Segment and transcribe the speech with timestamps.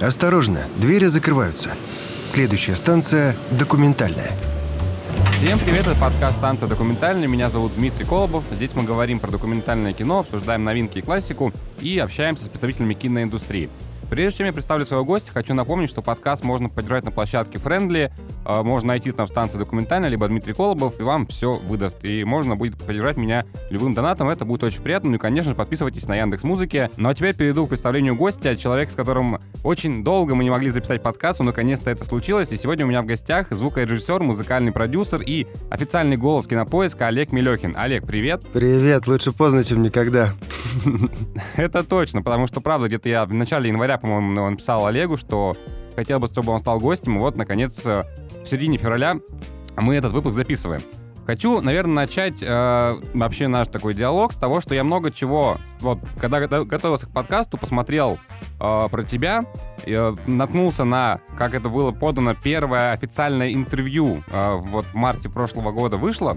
[0.00, 1.72] Осторожно, двери закрываются.
[2.24, 4.30] Следующая станция– документальная.
[5.36, 7.28] Всем привет, это подкаст «Станция документальная».
[7.28, 8.44] Меня зовут Дмитрий Колобов.
[8.50, 13.68] Здесь мы говорим про документальное кино, обсуждаем новинки и классику и общаемся с представителями киноиндустрии.
[14.10, 18.10] Прежде чем я представлю своего гостя, хочу напомнить, что подкаст можно поддержать на площадке Friendly.
[18.44, 22.04] Э, можно найти там станцию документальная, либо Дмитрий Колобов, и вам все выдаст.
[22.04, 25.10] И можно будет поддержать меня любым донатом, это будет очень приятно.
[25.10, 26.90] Ну и, конечно же, подписывайтесь на Яндекс Музыки.
[26.96, 30.70] Ну а теперь перейду к представлению гостя, человек, с которым очень долго мы не могли
[30.70, 32.50] записать подкаст, но наконец-то это случилось.
[32.50, 37.76] И сегодня у меня в гостях звукорежиссер, музыкальный продюсер и официальный голос кинопоиска Олег Мелехин.
[37.78, 38.42] Олег, привет.
[38.52, 40.32] Привет, лучше поздно, чем никогда.
[41.56, 45.56] Это точно, потому что, правда, где-то я в начале января по-моему, он писал Олегу, что
[45.96, 47.16] хотел бы, чтобы он стал гостем.
[47.16, 48.04] И вот, наконец, э,
[48.42, 49.16] в середине февраля
[49.76, 50.82] мы этот выпуск записываем.
[51.26, 56.00] Хочу, наверное, начать э, вообще наш такой диалог с того, что я много чего, вот,
[56.18, 58.18] когда готовился к подкасту, посмотрел
[58.58, 59.44] э, про тебя,
[59.86, 65.70] э, наткнулся на, как это было подано, первое официальное интервью э, вот в марте прошлого
[65.70, 66.36] года вышло,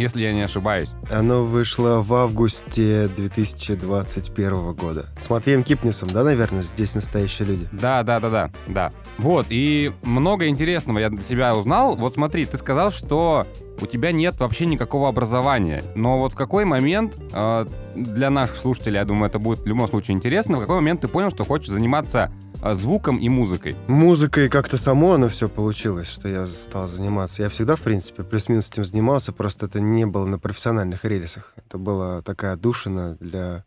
[0.00, 0.90] если я не ошибаюсь.
[1.10, 5.06] Оно вышло в августе 2021 года.
[5.18, 7.68] С Матвеем Кипнисом, да, наверное, здесь настоящие люди?
[7.72, 8.92] Да, да, да, да, да.
[9.18, 11.96] Вот, и много интересного я для себя узнал.
[11.96, 13.46] Вот смотри, ты сказал, что
[13.80, 15.82] у тебя нет вообще никакого образования.
[15.94, 19.88] Но вот в какой момент, э, для наших слушателей, я думаю, это будет в любом
[19.88, 23.76] случае интересно, в какой момент ты понял, что хочешь заниматься а, звуком и музыкой?
[23.86, 27.42] Музыкой как-то само оно все получилось, что я стал заниматься.
[27.42, 31.54] Я всегда, в принципе, плюс-минус этим занимался, просто это не было на профессиональных рельсах.
[31.56, 33.64] Это была такая душина для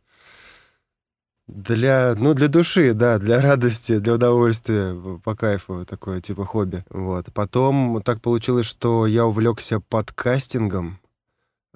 [1.47, 6.85] для, ну, для души, да, для радости, для удовольствия, по кайфу, такое типа хобби.
[6.89, 7.33] Вот.
[7.33, 10.99] Потом так получилось, что я увлекся подкастингом.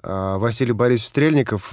[0.02, 1.72] А Василий Борисович Стрельников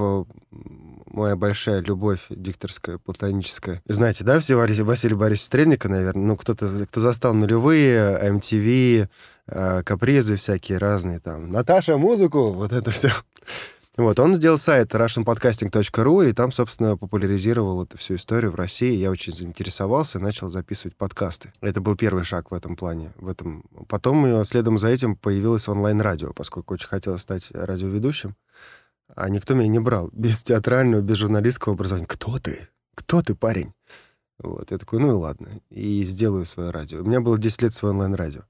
[1.16, 3.82] моя большая любовь дикторская, платоническая.
[3.86, 6.24] Знаете, да, все Василий Борисович Стрельника, наверное?
[6.24, 9.08] Ну, кто-то, кто застал нулевые, MTV,
[9.48, 11.52] э, капризы всякие разные там.
[11.52, 12.52] Наташа, музыку!
[12.52, 13.12] Вот это все.
[13.98, 18.94] Вот, он сделал сайт russianpodcasting.ru, и там, собственно, популяризировал эту всю историю в России.
[18.94, 21.54] Я очень заинтересовался и начал записывать подкасты.
[21.62, 23.14] Это был первый шаг в этом плане.
[23.16, 23.64] В этом.
[23.88, 28.36] Потом, следом за этим, появилось онлайн-радио, поскольку очень хотел стать радиоведущим
[29.16, 30.10] а никто меня не брал.
[30.14, 32.08] Без театрального, без журналистского образования.
[32.08, 32.68] Кто ты?
[32.96, 33.74] Кто ты, парень?
[34.40, 37.02] Вот, я такой, ну и ладно, и сделаю свое радио.
[37.02, 38.42] У меня было 10 лет свое онлайн-радио.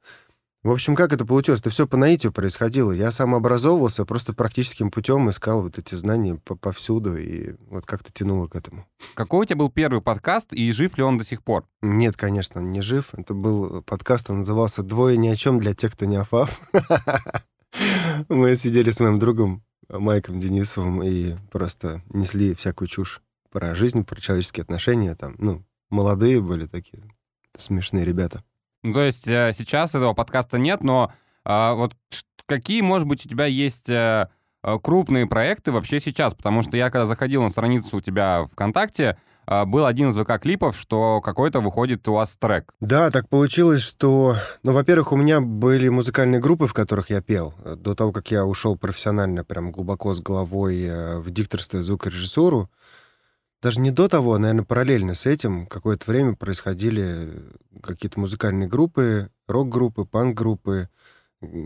[0.66, 1.62] В общем, как это получилось?
[1.62, 2.92] Это все по наитию происходило.
[2.92, 8.48] Я сам образовывался, просто практическим путем искал вот эти знания повсюду, и вот как-то тянуло
[8.48, 8.88] к этому.
[9.14, 11.68] Какой у тебя был первый подкаст, и жив ли он до сих пор?
[11.84, 13.10] Нет, конечно, он не жив.
[13.14, 16.60] Это был подкаст, он назывался «Двое ни о чем для тех, кто не афав».
[18.30, 23.22] Мы сидели с моим другом Майком Денисовым и просто несли всякую чушь
[23.52, 25.14] про жизнь, про человеческие отношения.
[25.14, 27.04] Там, ну, молодые были такие
[27.56, 28.44] смешные ребята.
[28.86, 31.12] Ну, то есть э, сейчас этого подкаста нет, но
[31.44, 31.94] э, вот
[32.46, 34.30] какие, может быть, у тебя есть э,
[34.64, 36.36] э, крупные проекты вообще сейчас?
[36.36, 40.76] Потому что я, когда заходил на страницу у тебя ВКонтакте, а, был один из ВК-клипов,
[40.76, 42.74] что какой-то выходит у вас трек.
[42.80, 44.36] Да, так получилось, что...
[44.64, 47.54] Ну, во-первых, у меня были музыкальные группы, в которых я пел.
[47.64, 52.70] До того, как я ушел профессионально, прям глубоко с головой в дикторство и звукорежиссуру,
[53.66, 57.34] даже не до того, а, наверное, параллельно с этим какое-то время происходили
[57.82, 60.88] какие-то музыкальные группы, рок-группы, панк-группы,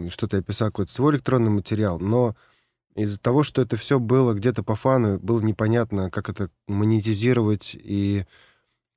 [0.08, 2.38] что-то я писал, какой-то свой электронный материал, но
[2.96, 8.24] из-за того, что это все было где-то по фану, было непонятно, как это монетизировать и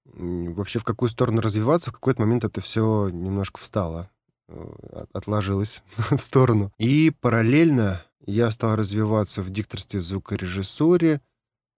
[0.05, 4.11] вообще в какую сторону развиваться, в какой-то момент это все немножко встало,
[4.47, 6.71] э, отложилось в сторону.
[6.79, 11.21] И параллельно я стал развиваться в дикторстве звукорежиссуре,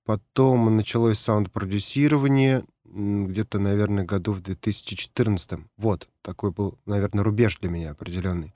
[0.05, 5.61] потом началось саунд-продюсирование, где-то, наверное, году в 2014.
[5.77, 8.55] Вот, такой был, наверное, рубеж для меня определенный.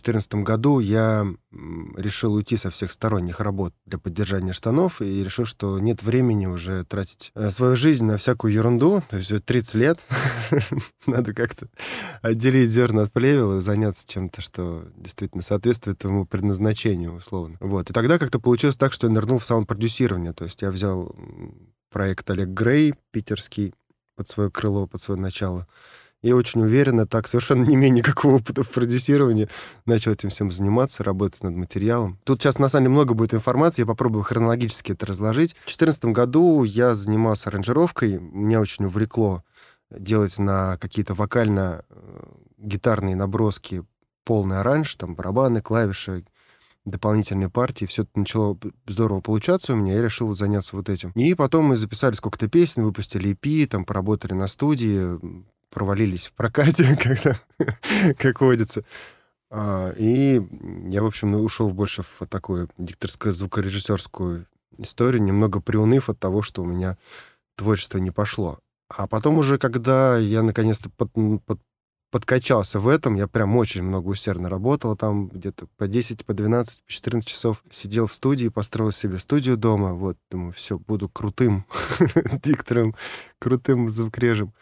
[0.00, 1.26] 2014 году я
[1.96, 6.84] решил уйти со всех сторонних работ для поддержания штанов и решил, что нет времени уже
[6.84, 9.02] тратить э, свою жизнь на всякую ерунду.
[9.08, 10.00] То есть 30 лет.
[11.06, 11.68] Надо как-то
[12.22, 17.56] отделить зерна от плевел и заняться чем-то, что действительно соответствует твоему предназначению, условно.
[17.60, 17.90] Вот.
[17.90, 20.32] И тогда как-то получилось так, что я нырнул в саунд-продюсирование.
[20.32, 21.14] То есть я взял
[21.90, 23.74] проект Олег Грей, питерский,
[24.16, 25.66] под свое крыло, под свое начало
[26.24, 29.50] и очень уверенно, так, совершенно не имея никакого опыта в продюсировании,
[29.84, 32.18] начал этим всем заниматься, работать над материалом.
[32.24, 35.52] Тут сейчас, на самом деле, много будет информации, я попробую хронологически это разложить.
[35.52, 39.44] В 2014 году я занимался аранжировкой, меня очень увлекло
[39.90, 43.84] делать на какие-то вокально-гитарные наброски
[44.24, 46.24] полный оранж, там барабаны, клавиши,
[46.86, 47.84] дополнительные партии.
[47.84, 48.56] Все это начало
[48.86, 51.10] здорово получаться у меня, я решил заняться вот этим.
[51.10, 55.20] И потом мы записали сколько-то песен, выпустили EP, там поработали на студии,
[55.74, 57.38] провалились в прокате, когда,
[58.18, 58.84] как водится.
[59.50, 60.40] А, и
[60.88, 64.46] я, в общем, ушел больше в такую дикторско-звукорежиссерскую
[64.78, 66.96] историю, немного приуныв от того, что у меня
[67.56, 68.58] творчество не пошло.
[68.88, 71.10] А потом уже, когда я наконец-то под,
[71.46, 71.60] под,
[72.10, 76.84] подкачался в этом, я прям очень много усердно работал, там где-то по 10, по 12,
[76.84, 81.66] по 14 часов сидел в студии, построил себе студию дома, вот, думаю, все, буду крутым
[82.42, 82.94] диктором,
[83.40, 84.52] крутым звукорежем.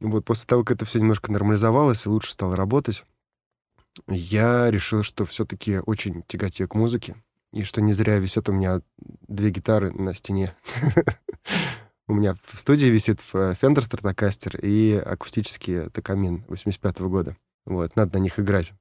[0.00, 3.04] Вот после того, как это все немножко нормализовалось и лучше стало работать,
[4.08, 7.16] я решил, что все-таки очень тяготею к музыке,
[7.52, 8.80] и что не зря висят у меня
[9.28, 10.54] две гитары на стене.
[12.06, 17.36] У меня в студии висит Fender Stratocaster и акустический Токамин 85 -го года.
[17.64, 18.74] Вот, надо на них играть,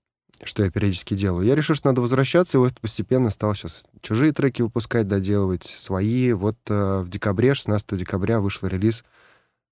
[0.44, 1.48] что я периодически делаю.
[1.48, 6.34] Я решил, что надо возвращаться, и вот постепенно стал сейчас чужие треки выпускать, доделывать свои.
[6.34, 9.06] Вот э, в декабре, 16 декабря вышел релиз.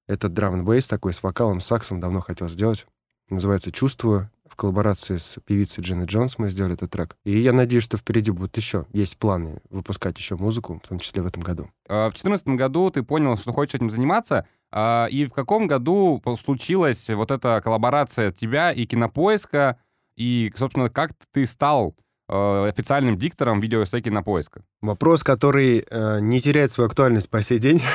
[0.07, 2.86] Это драм бейс такой с вокалом, саксом, давно хотел сделать.
[3.30, 7.15] Называется «Чувствую» в коллаборации с певицей Дженни Джонс мы сделали этот трек.
[7.24, 11.21] И я надеюсь, что впереди будут еще, есть планы выпускать еще музыку, в том числе
[11.21, 11.69] в этом году.
[11.88, 16.21] А, в 2014 году ты понял, что хочешь этим заниматься, а, и в каком году
[16.38, 19.77] случилась вот эта коллаборация тебя и Кинопоиска,
[20.18, 21.95] и, собственно, как ты стал
[22.27, 24.63] а, официальным диктором видеоэссе Кинопоиска?
[24.81, 27.81] Вопрос, который э, не теряет свою актуальность по сей день.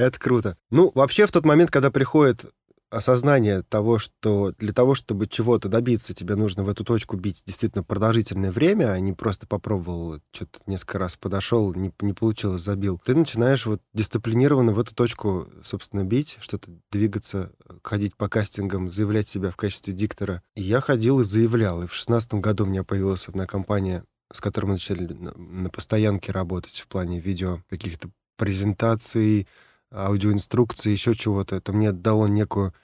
[0.00, 0.56] Это круто.
[0.70, 2.46] Ну, вообще, в тот момент, когда приходит
[2.88, 7.84] осознание того, что для того, чтобы чего-то добиться, тебе нужно в эту точку бить действительно
[7.84, 12.98] продолжительное время, а не просто попробовал, что-то несколько раз подошел, не, не получилось, забил.
[13.04, 17.52] Ты начинаешь вот дисциплинированно в эту точку, собственно, бить, что-то двигаться,
[17.84, 20.42] ходить по кастингам, заявлять себя в качестве диктора.
[20.56, 21.82] И я ходил и заявлял.
[21.82, 24.02] И в шестнадцатом году у меня появилась одна компания,
[24.32, 29.46] с которой мы начали на, на постоянке работать в плане видео, каких-то презентаций,
[29.92, 31.56] аудиоинструкции, еще чего-то.
[31.56, 32.74] Это мне дало некую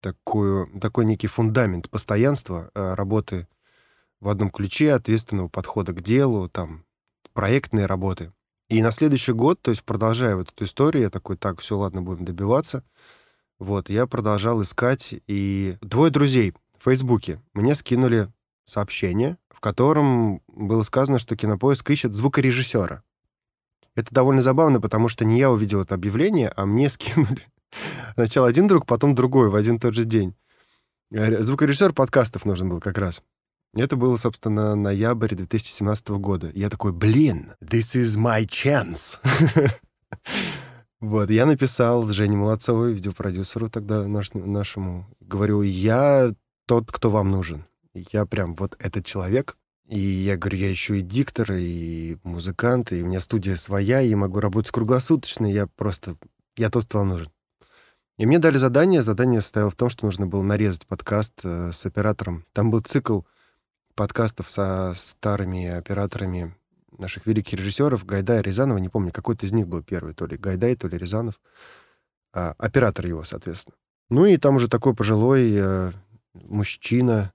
[0.00, 3.46] такую, такой некий фундамент постоянства э, работы
[4.20, 6.84] в одном ключе, ответственного подхода к делу, там,
[7.32, 8.32] проектные работы.
[8.68, 12.02] И на следующий год, то есть продолжая вот эту историю, я такой, так, все, ладно,
[12.02, 12.84] будем добиваться.
[13.58, 18.32] Вот, я продолжал искать, и двое друзей в Фейсбуке мне скинули
[18.66, 23.02] сообщение, в котором было сказано, что Кинопоиск ищет звукорежиссера.
[23.94, 27.46] Это довольно забавно, потому что не я увидел это объявление, а мне скинули.
[28.14, 30.34] Сначала один друг, потом другой в один тот же день.
[31.10, 33.22] Звукорежиссер подкастов нужен был как раз.
[33.74, 36.50] Это было, собственно, ноябрь 2017 года.
[36.54, 39.18] Я такой, блин, this is my chance.
[41.00, 46.32] Вот, я написал Жене Молодцовой, видеопродюсеру тогда наш, нашему, говорю, я
[46.66, 47.64] тот, кто вам нужен.
[47.92, 49.56] Я прям вот этот человек,
[49.92, 54.14] и я говорю, я еще и диктор, и музыкант, и у меня студия своя, и
[54.14, 56.16] могу работать круглосуточно, я просто...
[56.56, 57.30] Я тот, кто вам нужен.
[58.16, 59.02] И мне дали задание.
[59.02, 62.46] Задание состояло в том, что нужно было нарезать подкаст э, с оператором.
[62.54, 63.20] Там был цикл
[63.94, 66.56] подкастов со старыми операторами
[66.96, 70.74] наших великих режиссеров, Гайдая, Рязанова, не помню, какой-то из них был первый, то ли Гайдай,
[70.74, 71.38] то ли Рязанов.
[72.32, 73.76] А, оператор его, соответственно.
[74.08, 75.92] Ну и там уже такой пожилой э,
[76.32, 77.34] мужчина,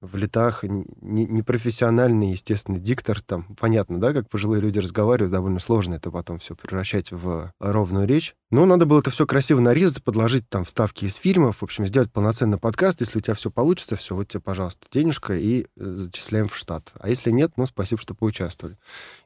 [0.00, 3.20] в летах непрофессиональный, естественно, диктор.
[3.20, 8.06] Там понятно, да, как пожилые люди разговаривают, довольно сложно это потом все превращать в ровную
[8.06, 8.34] речь.
[8.50, 12.12] Но надо было это все красиво нарезать, подложить там вставки из фильмов, в общем, сделать
[12.12, 13.00] полноценный подкаст.
[13.00, 16.90] Если у тебя все получится, все, вот тебе, пожалуйста, денежка и э, зачисляем в штат.
[16.98, 18.76] А если нет, ну, спасибо, что поучаствовали.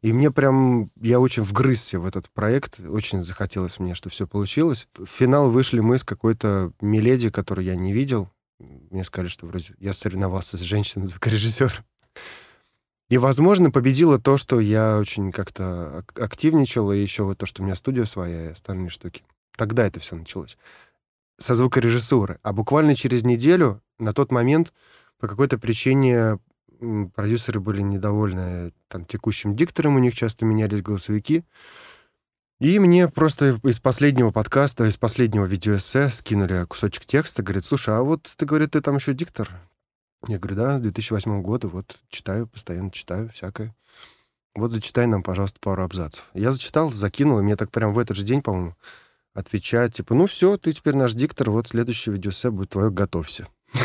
[0.03, 4.89] И мне прям, я очень вгрызся в этот проект, очень захотелось мне, что все получилось.
[4.99, 9.75] В финал вышли мы с какой-то Миледи, которую я не видел, мне сказали, что вроде
[9.79, 11.85] я соревновался с женщиной звукорежиссером.
[13.11, 17.65] И, возможно, победило то, что я очень как-то активничал, и еще вот то, что у
[17.65, 19.25] меня студия своя и остальные штуки.
[19.57, 20.57] Тогда это все началось.
[21.39, 22.39] Со звукорежиссуры.
[22.43, 24.73] А буквально через неделю, на тот момент,
[25.21, 26.39] по какой-то причине
[27.15, 31.45] продюсеры были недовольны там, текущим диктором, у них часто менялись голосовики.
[32.61, 38.03] И мне просто из последнего подкаста, из последнего видеоэссе скинули кусочек текста, говорит, слушай, а
[38.03, 39.51] вот ты, говорит, ты там еще диктор?
[40.29, 43.75] Я говорю, да, с 2008 года, вот читаю, постоянно читаю всякое.
[44.55, 46.25] Вот зачитай нам, пожалуйста, пару абзацев.
[46.33, 48.77] Я зачитал, закинул, и мне так прям в этот же день, по-моему,
[49.35, 53.49] отвечают, типа, ну все, ты теперь наш диктор, вот следующее видеоэссе будет твое, готовься.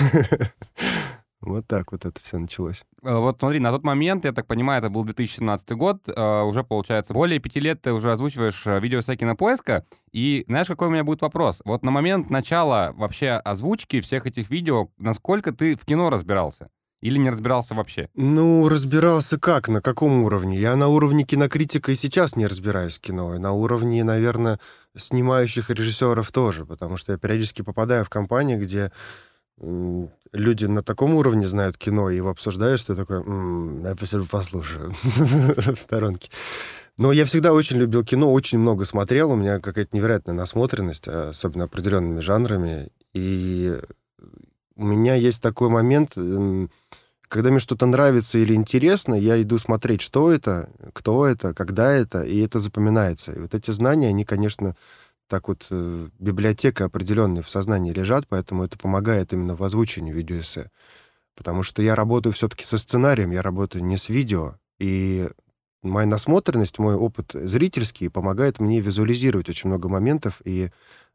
[1.41, 2.83] Вот так вот это все началось.
[3.01, 6.63] Э, вот смотри, на тот момент, я так понимаю, это был 2017 год, э, уже,
[6.63, 10.91] получается, более пяти лет ты уже озвучиваешь э, видео на кинопоиска, и знаешь, какой у
[10.91, 11.61] меня будет вопрос?
[11.63, 16.69] Вот на момент начала вообще озвучки всех этих видео, насколько ты в кино разбирался?
[17.01, 18.09] Или не разбирался вообще?
[18.13, 20.59] Ну, разбирался как, на каком уровне?
[20.59, 23.35] Я на уровне кинокритика и сейчас не разбираюсь в кино.
[23.35, 24.59] И на уровне, наверное,
[24.97, 28.91] снимающих режиссеров тоже, потому что я периодически попадаю в компании, где
[30.31, 33.95] люди на таком уровне знают кино, и его обсуждаешь, что такое, м-м, я
[34.29, 36.29] послушаю в сторонке.
[36.97, 41.63] Но я всегда очень любил кино, очень много смотрел, у меня какая-то невероятная насмотренность, особенно
[41.63, 43.79] определенными жанрами, и
[44.75, 46.15] у меня есть такой момент,
[47.29, 52.23] когда мне что-то нравится или интересно, я иду смотреть, что это, кто это, когда это,
[52.23, 53.31] и это запоминается.
[53.31, 54.75] И вот эти знания, они, конечно,
[55.29, 60.71] так вот э, библиотека определенные в сознании лежат, поэтому это помогает именно в озвучении видеоэссе.
[61.35, 65.29] Потому что я работаю все-таки со сценарием, я работаю не с видео, и
[65.83, 70.71] моя насмотренность, мой опыт зрительский помогает мне визуализировать очень много моментов, и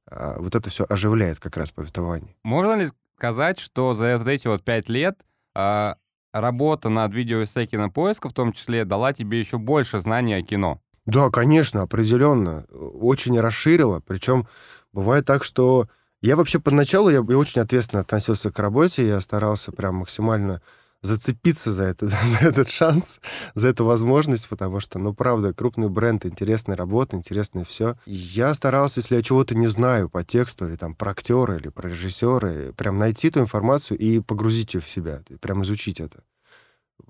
[0.06, 2.34] а, вот это все оживляет как раз повествование.
[2.42, 5.18] Можно ли сказать, что за вот эти вот пять лет
[5.54, 5.96] а,
[6.32, 10.80] работа над видеоэссе кинопоиска в том числе дала тебе еще больше знаний о кино?
[11.06, 12.64] Да, конечно, определенно.
[12.72, 14.00] Очень расширила.
[14.00, 14.48] Причем
[14.92, 15.88] бывает так, что
[16.22, 20.62] я вообще поначалу я очень ответственно относился к работе, я старался прям максимально
[21.02, 23.20] зацепиться за, это, за этот шанс,
[23.54, 27.96] за эту возможность, потому что, ну, правда, крупный бренд, интересная работа, интересное все.
[28.06, 31.90] Я старался, если я чего-то не знаю по тексту, или там про актера, или про
[31.90, 36.22] режиссера, прям найти эту информацию и погрузить ее в себя, прям изучить это.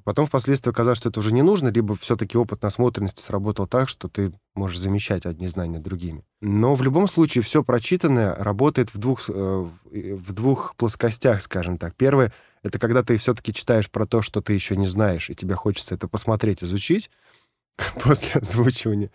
[0.04, 4.08] Потом впоследствии оказалось, что это уже не нужно, либо все-таки опыт насмотренности сработал так, что
[4.08, 6.24] ты можешь замещать одни знания другими.
[6.42, 11.94] Но в любом случае все прочитанное работает в двух, э, в двух плоскостях, скажем так.
[11.96, 12.32] Первое—
[12.62, 15.94] это когда ты все-таки читаешь про то, что ты еще не знаешь, и тебе хочется
[15.94, 17.10] это посмотреть, изучить
[18.02, 19.10] после озвучивания.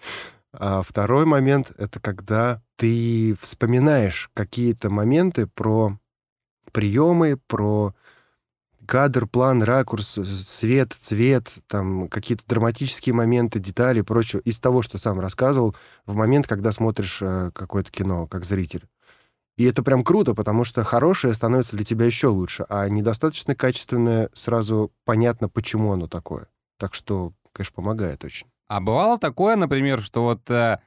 [0.51, 5.99] А второй момент— это когда ты вспоминаешь какие-то моменты про
[6.71, 7.93] приемы, про
[8.89, 14.97] кадр, план, ракурс, свет, цвет, там какие-то драматические моменты, детали и прочее из того, что
[14.97, 15.75] сам рассказывал
[16.07, 18.87] в момент, когда смотришь э, какое-то кино как зритель.
[19.57, 24.31] И это прям круто, потому что хорошее становится для тебя еще лучше, а недостаточно качественное
[24.33, 26.47] сразу понятно, почему оно такое.
[26.79, 28.47] Так что, конечно, помогает очень.
[28.69, 30.79] А бывало такое, например, что вот э,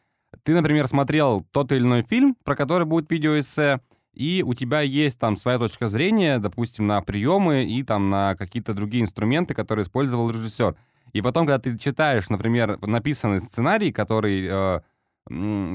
[0.43, 3.81] ты, например, смотрел тот или иной фильм, про который будет видеоэссе,
[4.15, 8.75] и у тебя есть там своя точка зрения, допустим, на приемы и там на какие-то
[8.75, 10.77] другие инструменты, которые использовал режиссер.
[11.13, 14.81] И потом, когда ты читаешь, например, написанный сценарий, который, э,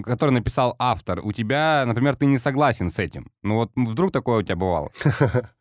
[0.03, 3.31] который написал автор, у тебя, например, ты не согласен с этим.
[3.43, 4.91] Ну вот вдруг такое у тебя бывало?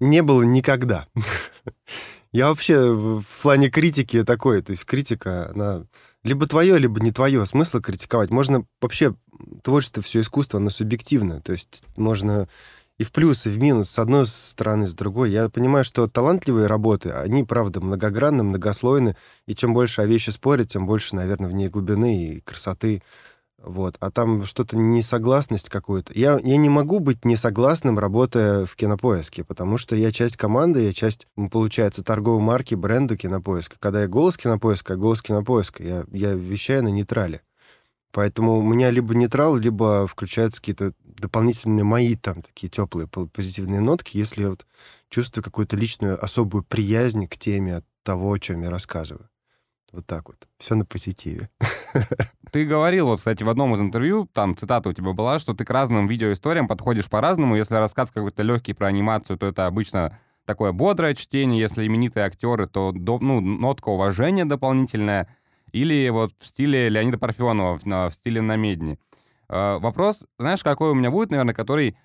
[0.00, 1.06] Не было никогда.
[2.32, 5.86] Я вообще в плане критики такой, то есть критика, она
[6.24, 7.44] либо твое, либо не твое.
[7.46, 8.30] Смысла критиковать.
[8.30, 9.14] Можно вообще
[9.62, 11.40] творчество, все искусство, оно субъективно.
[11.40, 12.48] То есть можно
[12.96, 15.30] и в плюс, и в минус, с одной стороны, с другой.
[15.30, 19.16] Я понимаю, что талантливые работы, они, правда, многогранны, многослойны,
[19.46, 23.02] и чем больше о вещи спорят, тем больше, наверное, в ней глубины и красоты.
[23.64, 23.96] Вот.
[24.00, 26.12] А там что-то несогласность какую-то.
[26.14, 30.92] Я, я не могу быть несогласным, работая в кинопоиске, потому что я часть команды, я
[30.92, 33.76] часть, получается, торговой марки, бренда кинопоиска.
[33.78, 35.82] Когда я голос кинопоиска, я голос кинопоиска.
[35.82, 37.40] Я, я вещаю на нейтрале.
[38.12, 44.16] Поэтому у меня либо нейтрал, либо включаются какие-то дополнительные мои там такие теплые позитивные нотки,
[44.18, 44.66] если я вот
[45.08, 49.28] чувствую какую-то личную особую приязнь к теме того, о чем я рассказываю.
[49.94, 50.36] Вот так вот.
[50.58, 51.48] Все на позитиве.
[52.50, 55.64] Ты говорил, вот, кстати, в одном из интервью, там цитата у тебя была, что ты
[55.64, 57.54] к разным видеоисториям подходишь по-разному.
[57.54, 61.60] Если рассказ какой-то легкий про анимацию, то это обычно такое бодрое чтение.
[61.60, 65.28] Если именитые актеры, то ну, нотка уважения дополнительная.
[65.70, 68.98] Или вот в стиле Леонида Парфенова, в стиле намедни.
[69.48, 72.03] А, вопрос, знаешь, какой у меня будет, наверное, который Э,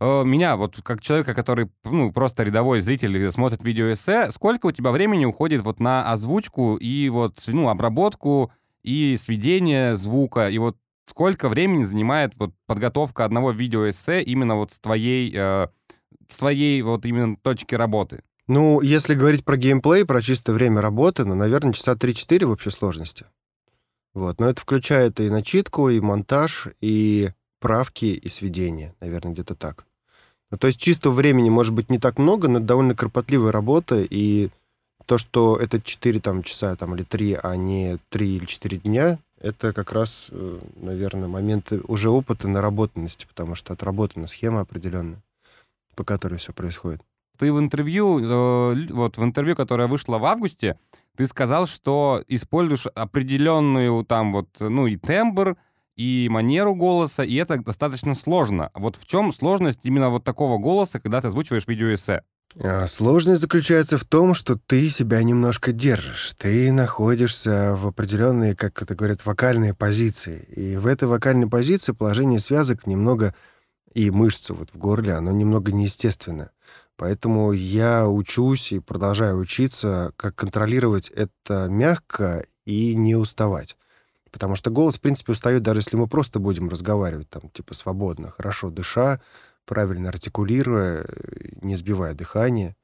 [0.00, 5.24] меня, вот как человека, который, ну, просто рядовой зритель смотрит видеоэссе, сколько у тебя времени
[5.24, 8.52] уходит вот на озвучку и вот, ну, обработку
[8.82, 10.76] и сведение звука, и вот
[11.06, 15.68] сколько времени занимает вот подготовка одного видеоэссе именно вот с твоей, э,
[16.28, 18.22] с твоей вот именно точки работы?
[18.46, 22.70] Ну, если говорить про геймплей, про чистое время работы, ну, наверное, часа 3-4 в общей
[22.70, 23.26] сложности.
[24.14, 29.87] Вот, но это включает и начитку, и монтаж, и правки, и сведения, наверное, где-то так.
[30.50, 34.00] Ну, то есть чистого времени может быть не так много, но это довольно кропотливая работа,
[34.00, 34.48] и
[35.04, 39.18] то, что это 4 там, часа там, или 3, а не 3 или 4 дня,
[39.40, 45.22] это как раз, э, наверное, момент уже опыта наработанности, потому что отработана схема определенная,
[45.94, 47.00] по которой все происходит.
[47.38, 50.76] Ты в интервью, э, вот в интервью, которое вышло в августе,
[51.16, 55.56] ты сказал, что используешь определенную там вот, ну и тембр,
[55.98, 58.70] и манеру голоса, и это достаточно сложно.
[58.72, 62.22] Вот в чем сложность именно вот такого голоса, когда ты озвучиваешь видеоэссе?
[62.56, 66.34] А, Сложность заключается в том, что ты себя немножко держишь.
[66.38, 70.44] Ты находишься в определенной, как это говорят, вокальной позиции.
[70.54, 73.34] И в этой вокальной позиции положение связок немного
[73.92, 76.52] и мышцы вот в горле, оно немного неестественное.
[76.96, 83.76] Поэтому я учусь и продолжаю учиться, как контролировать это мягко и не уставать.
[84.30, 88.30] Потому что голос, в принципе, устает, даже если мы просто будем разговаривать там, типа, свободно,
[88.30, 89.20] хорошо дыша,
[89.64, 91.06] правильно артикулируя,
[91.60, 92.76] не сбивая дыхание.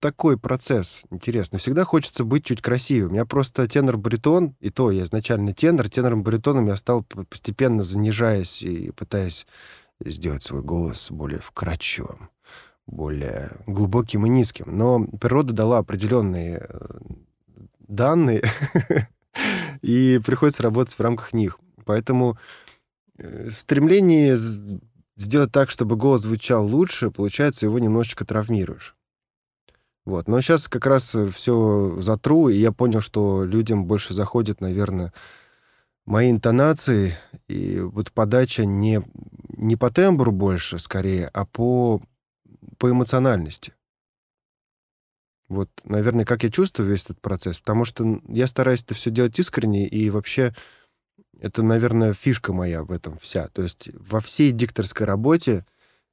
[0.00, 1.56] Такой процесс интересно.
[1.58, 3.06] Всегда хочется быть чуть красивее.
[3.06, 5.88] У меня просто тенор-баритон, и то я изначально тенор.
[5.88, 9.46] Тенором-баритоном я стал постепенно занижаясь и пытаясь
[10.04, 12.28] сделать свой голос более вкрадчивым,
[12.86, 14.76] более глубоким и низким.
[14.76, 16.98] Но природа дала определенные э,
[17.80, 18.42] данные,
[19.84, 21.58] и приходится работать в рамках них.
[21.84, 22.38] Поэтому
[23.18, 24.34] э, в стремлении
[25.16, 28.96] сделать так, чтобы голос звучал лучше, получается, его немножечко травмируешь.
[30.06, 30.26] Вот.
[30.26, 35.12] Но сейчас как раз э, все затру, и я понял, что людям больше заходит, наверное,
[36.06, 39.02] мои интонации и вот подача не,
[39.48, 42.02] не по тембру больше, скорее, а по,
[42.78, 43.74] по эмоциональности.
[45.54, 49.38] Вот, наверное, как я чувствую весь этот процесс, потому что я стараюсь это все делать
[49.38, 50.52] искренне, и вообще
[51.38, 53.48] это, наверное, фишка моя в этом вся.
[53.48, 55.64] То есть во всей дикторской работе,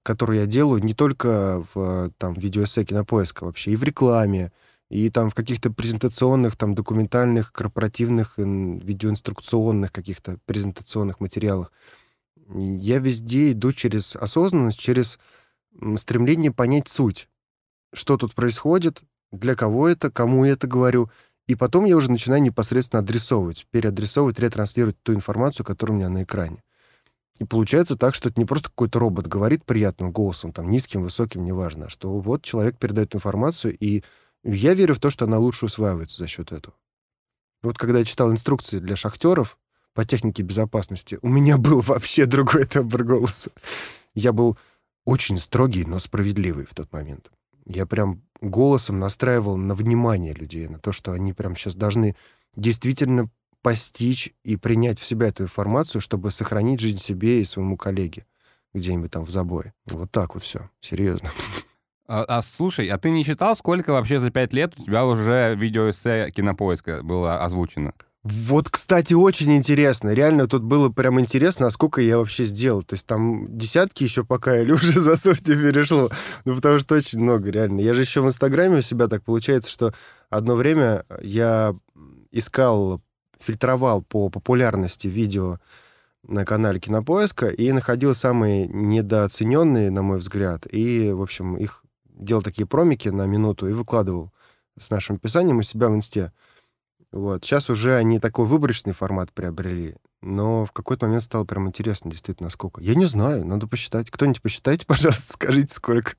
[0.03, 4.51] которую я делаю, не только в там, видеоэссе кинопоиска вообще, и в рекламе,
[4.89, 11.71] и там в каких-то презентационных, там, документальных, корпоративных, видеоинструкционных каких-то презентационных материалах.
[12.53, 15.17] Я везде иду через осознанность, через
[15.95, 17.27] стремление понять суть.
[17.93, 19.01] Что тут происходит,
[19.31, 21.09] для кого это, кому я это говорю.
[21.47, 26.23] И потом я уже начинаю непосредственно адресовывать, переадресовывать, ретранслировать ту информацию, которая у меня на
[26.23, 26.63] экране.
[27.39, 31.43] И получается так, что это не просто какой-то робот говорит приятным голосом, там, низким, высоким,
[31.43, 34.03] неважно, что вот человек передает информацию, и
[34.43, 36.75] я верю в то, что она лучше усваивается за счет этого.
[37.63, 39.57] Вот когда я читал инструкции для шахтеров
[39.93, 43.51] по технике безопасности, у меня был вообще другой тембр голоса.
[44.13, 44.57] Я был
[45.05, 47.31] очень строгий, но справедливый в тот момент.
[47.65, 52.15] Я прям голосом настраивал на внимание людей, на то, что они прям сейчас должны
[52.55, 53.29] действительно
[53.61, 58.25] постичь и принять в себя эту информацию, чтобы сохранить жизнь себе и своему коллеге
[58.73, 59.73] где-нибудь там в забое.
[59.85, 60.69] Вот так вот все.
[60.79, 61.31] Серьезно.
[62.07, 65.55] А, а слушай, а ты не считал, сколько вообще за пять лет у тебя уже
[65.55, 67.93] видеоэссе кинопоиска было озвучено?
[68.23, 70.09] Вот, кстати, очень интересно.
[70.09, 72.83] Реально тут было прям интересно, а сколько я вообще сделал.
[72.83, 76.09] То есть там десятки еще пока или уже за сотни перешло.
[76.45, 77.79] Ну, потому что очень много, реально.
[77.79, 79.93] Я же еще в Инстаграме у себя так получается, что
[80.29, 81.75] одно время я
[82.31, 83.01] искал,
[83.39, 85.57] фильтровал по популярности видео
[86.23, 92.43] на канале Кинопоиска и находил самые недооцененные, на мой взгляд, и, в общем, их делал
[92.43, 94.31] такие промики на минуту и выкладывал
[94.79, 96.31] с нашим писанием у себя в инсте.
[97.11, 97.43] Вот.
[97.43, 102.49] Сейчас уже они такой выборочный формат приобрели, но в какой-то момент стало прям интересно, действительно,
[102.49, 102.81] сколько.
[102.81, 104.09] Я не знаю, надо посчитать.
[104.09, 106.13] Кто-нибудь посчитайте, пожалуйста, скажите, сколько.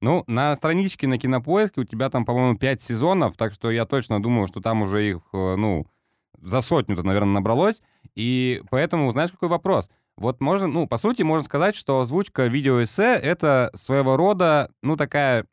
[0.00, 4.22] Ну, на страничке на Кинопоиске у тебя там, по-моему, пять сезонов, так что я точно
[4.22, 5.86] думаю, что там уже их, э, ну,
[6.42, 7.80] за сотню-то, наверное, набралось.
[8.14, 9.88] И поэтому, знаешь, какой вопрос?
[10.16, 15.46] Вот можно, ну, по сути, можно сказать, что озвучка видеоэссе— это своего рода, ну, такая,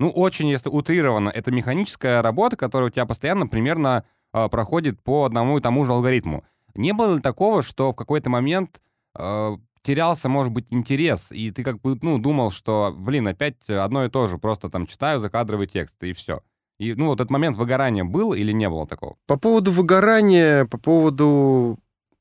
[0.00, 5.26] ну, очень, если утрированно, это механическая работа, которая у тебя постоянно примерно э, проходит по
[5.26, 6.42] одному и тому же алгоритму.
[6.74, 8.80] Не было ли такого, что в какой-то момент
[9.14, 14.06] э, терялся, может быть, интерес, и ты как бы, ну, думал, что, блин, опять одно
[14.06, 16.40] и то же, просто там читаю закадровый текст, и все.
[16.78, 19.16] И, ну, вот этот момент выгорания был или не было такого?
[19.26, 21.78] По поводу выгорания, по поводу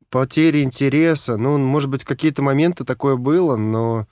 [0.10, 1.38] потери интереса.
[1.38, 4.06] Ну, может быть, какие-то моменты такое было, но...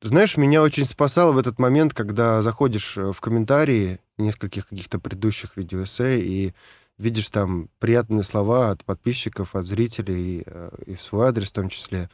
[0.00, 5.56] Знаешь, меня очень спасало в этот момент, когда заходишь э, в комментарии нескольких каких-то предыдущих
[5.56, 6.54] видеоэссе и
[6.98, 11.68] видишь там приятные слова от подписчиков, от зрителей, э, и в свой адрес в том
[11.68, 12.08] числе.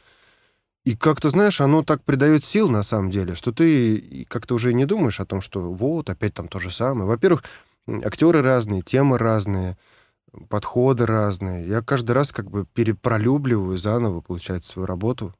[0.83, 4.85] И как-то, знаешь, оно так придает сил, на самом деле, что ты как-то уже не
[4.85, 7.07] думаешь о том, что вот, опять там то же самое.
[7.07, 7.43] Во-первых,
[7.87, 9.77] актеры разные, темы разные,
[10.49, 11.67] подходы разные.
[11.67, 15.35] Я каждый раз как бы перепролюбливаю заново, получается, свою работу.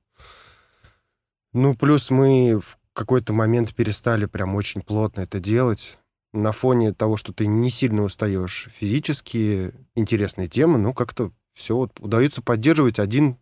[1.55, 5.97] Ну, плюс мы в какой-то момент перестали прям очень плотно это делать.
[6.33, 11.97] На фоне того, что ты не сильно устаешь физически, интересные темы, ну, как-то все вот
[12.01, 13.37] удается поддерживать один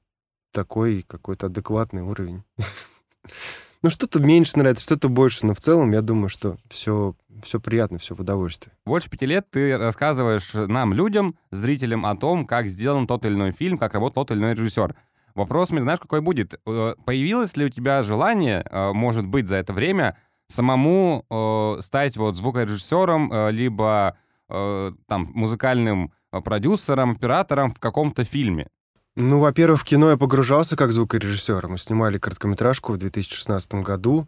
[0.51, 2.43] такой какой-то адекватный уровень.
[3.81, 7.97] Ну, что-то меньше нравится, что-то больше, но в целом я думаю, что все, все приятно,
[7.99, 8.73] все в удовольствие.
[8.85, 13.51] Больше пяти лет ты рассказываешь нам, людям, зрителям о том, как сделан тот или иной
[13.51, 14.95] фильм, как работал тот или иной режиссер.
[15.35, 16.59] Вопрос знаешь, какой будет?
[16.65, 20.17] Э, появилось ли у тебя желание, э, может быть, за это время
[20.47, 24.17] самому э, стать вот звукорежиссером, либо
[24.49, 28.67] там музыкальным продюсером, оператором в каком-то фильме?
[29.15, 31.67] Ну, во-первых, в кино я погружался как звукорежиссер.
[31.67, 34.27] Мы снимали короткометражку в 2016 году.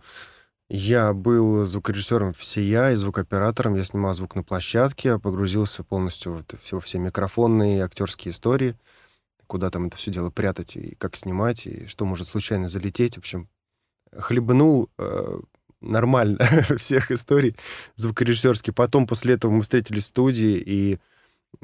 [0.70, 3.76] Я был звукорежиссером всея и звукооператором.
[3.76, 8.76] Я снимал звук на площадке, погрузился полностью в все, все микрофонные актерские истории,
[9.48, 13.16] куда там это все дело прятать, и как снимать, и что может случайно залететь.
[13.16, 13.50] В общем,
[14.18, 15.40] хлебнул э,
[15.82, 16.40] нормально
[16.78, 17.56] всех историй
[17.96, 18.74] звукорежиссерских.
[18.74, 21.00] Потом после этого мы встретились в студии, и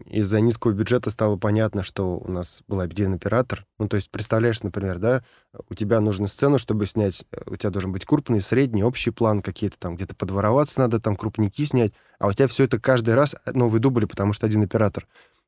[0.07, 3.65] из-за низкого бюджета стало понятно, что у нас был один оператор.
[3.77, 5.23] Ну, то есть, представляешь, например, да,
[5.69, 9.41] у тебя нужна сцену, чтобы снять, э, у тебя должен быть крупный, средний, общий план
[9.41, 13.35] какие-то там, где-то подвороваться надо, там крупники снять, а у тебя все это каждый раз
[13.45, 15.07] э, новый дубль, потому что один оператор.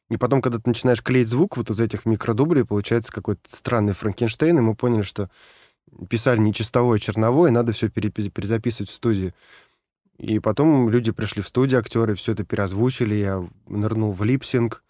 [0.10, 4.58] И потом, когда ты начинаешь клеить звук вот из этих микродублей, получается какой-то странный Франкенштейн,
[4.58, 5.30] и мы поняли, что
[6.10, 9.34] писали не чистовое, а черновое, надо все перезаписывать в студии.
[10.18, 14.84] И потом люди пришли в студию, актеры, все это переозвучили, я нырнул в lip-sync,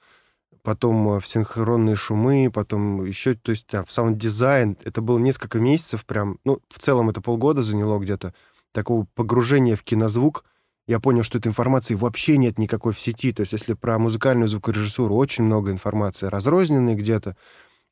[0.63, 4.78] потом э, в синхронные шумы, потом еще, то есть да, в саунд-дизайн.
[4.84, 8.34] Это было несколько месяцев прям, ну, в целом это полгода заняло где-то,
[8.71, 10.45] такого погружения в кинозвук.
[10.86, 13.32] Я понял, что этой информации вообще нет никакой в сети.
[13.32, 17.38] То есть если про музыкальную звукорежиссуру очень много информации, разрозненной где-то,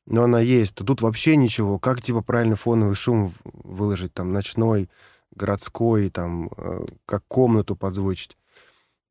[0.06, 1.78] но она есть, то тут вообще ничего.
[1.78, 4.90] Как, типа, правильно фоновый шум выложить, там, ночной,
[5.34, 8.36] городской, там, э, как комнату подзвучить.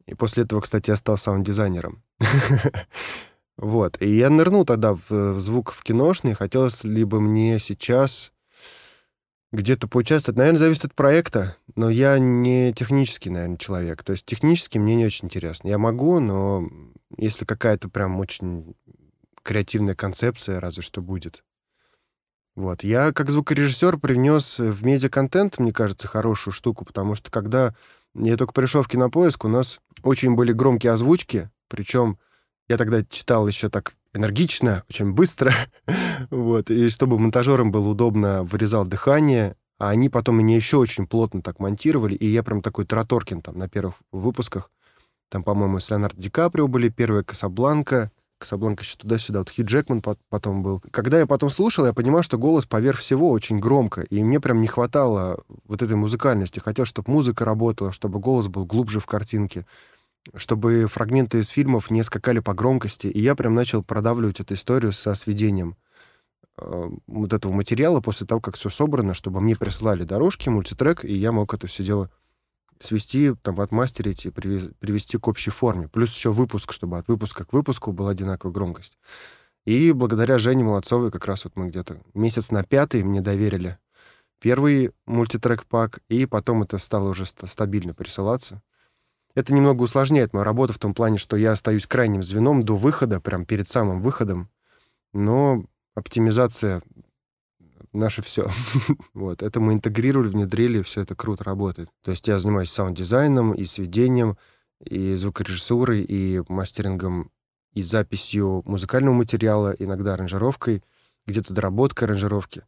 [0.06, 2.04] И после этого, кстати, я стал саунд-дизайнером.
[3.58, 4.02] Вот.
[4.02, 6.34] И я нырнул тогда в, звук в киношный.
[6.34, 8.32] Хотелось либо мне сейчас
[9.52, 10.38] где-то поучаствовать.
[10.38, 14.04] Наверное, зависит от проекта, но я не технический, наверное, человек.
[14.04, 15.68] То есть технически мне не очень интересно.
[15.68, 16.68] Я могу, но
[17.18, 18.76] если какая-то прям очень
[19.44, 21.44] креативная концепция, разве что будет,
[22.56, 22.84] вот.
[22.84, 27.74] Я как звукорежиссер привнес в медиаконтент, мне кажется, хорошую штуку, потому что когда
[28.14, 32.18] я только пришел в Кинопоиск, у нас очень были громкие озвучки, причем
[32.68, 35.54] я тогда читал еще так энергично, очень быстро,
[36.30, 41.42] вот, и чтобы монтажерам было удобно, вырезал дыхание, а они потом меня еще очень плотно
[41.42, 44.70] так монтировали, и я прям такой Траторкин там на первых выпусках,
[45.30, 49.40] там, по-моему, с Леонардо Ди Каприо были первые «Касабланка», Касабланка еще туда-сюда.
[49.40, 50.82] Вот Хью Джекман потом был.
[50.92, 54.02] Когда я потом слушал, я понимал, что голос поверх всего очень громко.
[54.02, 56.60] И мне прям не хватало вот этой музыкальности.
[56.60, 59.66] Хотел, чтобы музыка работала, чтобы голос был глубже в картинке
[60.36, 63.08] чтобы фрагменты из фильмов не скакали по громкости.
[63.08, 65.76] И я прям начал продавливать эту историю со сведением
[66.58, 71.14] э, вот этого материала после того, как все собрано, чтобы мне прислали дорожки, мультитрек, и
[71.14, 72.12] я мог это все дело
[72.80, 75.88] свести, там, отмастерить и привести к общей форме.
[75.88, 78.98] Плюс еще выпуск, чтобы от выпуска к выпуску была одинаковая громкость.
[79.66, 83.78] И благодаря Жене Молодцовой как раз вот мы где-то месяц на пятый мне доверили
[84.40, 88.62] первый мультитрек-пак, и потом это стало уже стабильно присылаться.
[89.34, 93.22] Это немного усложняет мою работу в том плане, что я остаюсь крайним звеном до выхода,
[93.22, 94.50] прям перед самым выходом,
[95.14, 95.64] но
[95.96, 96.82] оптимизация
[97.94, 98.50] наше все.
[99.14, 101.90] вот, это мы интегрировали, внедрили, все это круто работает.
[102.04, 104.38] То есть я занимаюсь саунд-дизайном и сведением,
[104.84, 107.32] и звукорежиссурой, и мастерингом,
[107.74, 110.84] и записью музыкального материала, иногда аранжировкой,
[111.26, 112.64] где-то доработкой аранжировки.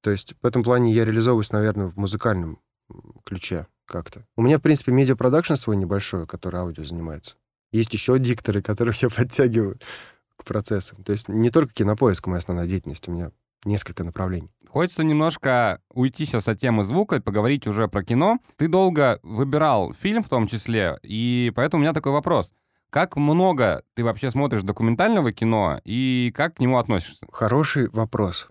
[0.00, 2.60] То есть в этом плане я реализовываюсь, наверное, в музыкальном
[3.24, 4.24] ключе как-то.
[4.36, 7.36] У меня, в принципе, медиапродакшн свой небольшой, который аудио занимается.
[7.72, 9.78] Есть еще дикторы, которых я подтягиваю
[10.36, 11.02] к процессам.
[11.04, 13.32] То есть не только кинопоиск моя основная деятельность, у меня
[13.64, 14.50] несколько направлений.
[14.68, 18.38] Хочется немножко уйти сейчас от темы звука и поговорить уже про кино.
[18.56, 22.54] Ты долго выбирал фильм в том числе, и поэтому у меня такой вопрос.
[22.88, 27.26] Как много ты вообще смотришь документального кино и как к нему относишься?
[27.30, 28.48] Хороший вопрос.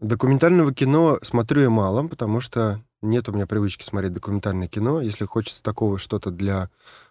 [0.00, 5.00] Документального кино смотрю я мало, потому что нет у меня привычки смотреть документальное кино.
[5.00, 6.70] Если хочется такого что-то для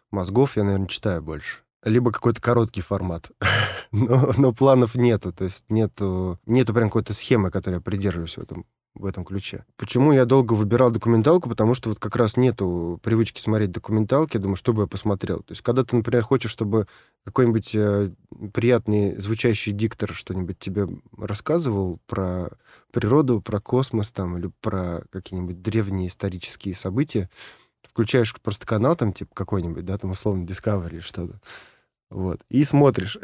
[0.10, 3.32] мозгов, я, наверное, читаю больше либо какой-то короткий формат.
[3.92, 8.42] но, но планов нету, то есть нету, нету прям какой-то схемы, которой я придерживаюсь в
[8.42, 9.66] этом, в этом ключе.
[9.78, 11.50] Почему я долго выбирал документалку?
[11.50, 15.40] Потому что вот как раз нету привычки смотреть документалки, думаю, что бы я посмотрел.
[15.40, 16.88] То есть когда ты, например, хочешь, чтобы
[17.24, 18.12] какой-нибудь э,
[18.54, 22.50] приятный звучащий диктор что-нибудь тебе рассказывал про
[22.92, 27.30] природу, про космос там, или про какие-нибудь древние исторические события,
[27.84, 31.40] включаешь просто канал там, типа, какой-нибудь, да, там, условно, Discovery что-то,
[32.12, 32.41] вот.
[32.50, 33.17] И смотришь.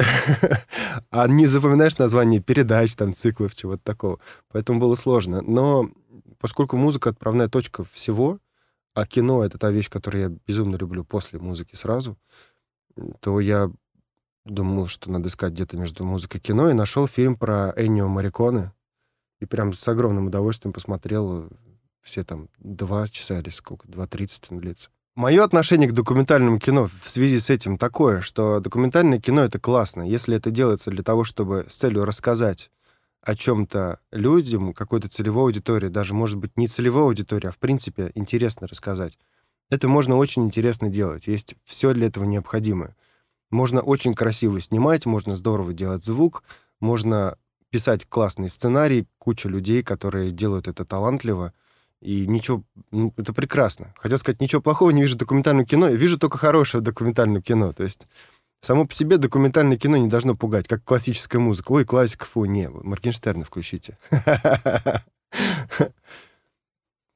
[1.11, 4.19] а не запоминаешь название передач, там, циклов, чего-то такого.
[4.49, 5.41] Поэтому было сложно.
[5.41, 5.91] Но
[6.39, 8.39] поскольку музыка— отправная точка всего,
[8.93, 12.17] а кино— это та вещь, которую я безумно люблю после музыки сразу,
[13.19, 13.69] то я
[14.45, 18.71] думал, что надо искать где-то между музыкой и кино, и нашел фильм про Эннио Мариконе.
[19.41, 21.49] И прям с огромным удовольствием посмотрел
[22.01, 24.89] все там два часа или сколько, два тридцать длится.
[25.17, 30.03] Мое отношение к документальному кино в связи с этим такое, что документальное кино— это классно,
[30.03, 32.69] если это делается для того, чтобы с целью рассказать
[33.23, 38.11] о чем-то людям, какой-то целевой аудитории, даже, может быть, не целевой аудитории, а, в принципе,
[38.13, 39.17] интересно рассказать.
[39.71, 41.25] Это можно очень интересно делать.
[41.25, 42.95] Есть все для этого необходимое.
[43.49, 46.43] Можно очень красиво снимать, можно здорово делать звук,
[46.79, 47.39] можно
[47.71, 51.53] писать классный сценарий, куча людей, которые делают это талантливо—
[52.01, 53.93] и ничего, ну, это прекрасно.
[53.97, 57.73] Хотел сказать, ничего плохого не вижу в документальном кино, я вижу только хорошее документальное кино.
[57.73, 58.07] То есть
[58.61, 61.71] само по себе документальное кино не должно пугать, как классическая музыка.
[61.71, 63.97] Ой, классика, фу, не, Моргенштерна включите.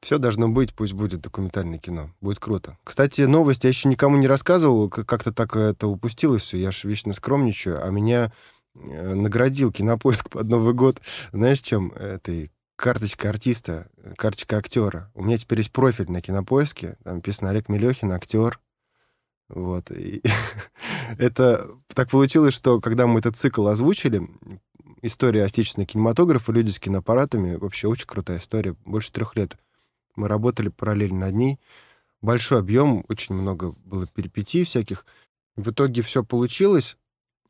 [0.02, 2.10] Все должно быть, пусть будет документальное кино.
[2.22, 2.76] Будет круто.
[2.84, 6.58] Кстати, новость я еще никому не рассказывал, как-то так это упустилось все.
[6.58, 8.34] Я же вечно скромничаю, а меня
[8.74, 11.00] э, наградил кинопоиск под Новый год.
[11.32, 11.92] Знаешь, чем?
[11.92, 12.50] Этой
[12.82, 15.12] карточка артиста, карточка актера.
[15.14, 18.60] У меня теперь есть профиль на кинопоиске, там написано Олег Мелехин, актер.
[19.50, 19.92] Вот.
[19.92, 20.24] И
[21.20, 24.28] это так получилось, что когда мы этот цикл озвучили,
[25.04, 29.58] история отечественного кинематографа, люди с киноаппаратами, вообще очень крутая история, больше трех лет.
[30.16, 31.60] Мы работали параллельно над ней.
[32.22, 35.06] Большой объем, очень много было перипетий всяких.
[35.56, 36.98] В итоге все получилось.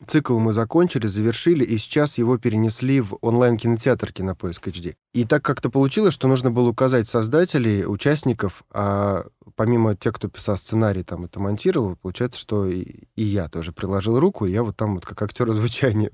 [0.08, 4.96] Цикл мы закончили, завершили, и сейчас его перенесли в онлайн-кинотеатр «Кинопоиск HD».
[5.14, 10.58] И так как-то получилось, что нужно было указать создателей, участников, а помимо тех, кто писал
[10.58, 14.76] сценарий, там это монтировал, получается, что и, и я тоже приложил руку, и я вот
[14.76, 16.12] там вот как актер звучания.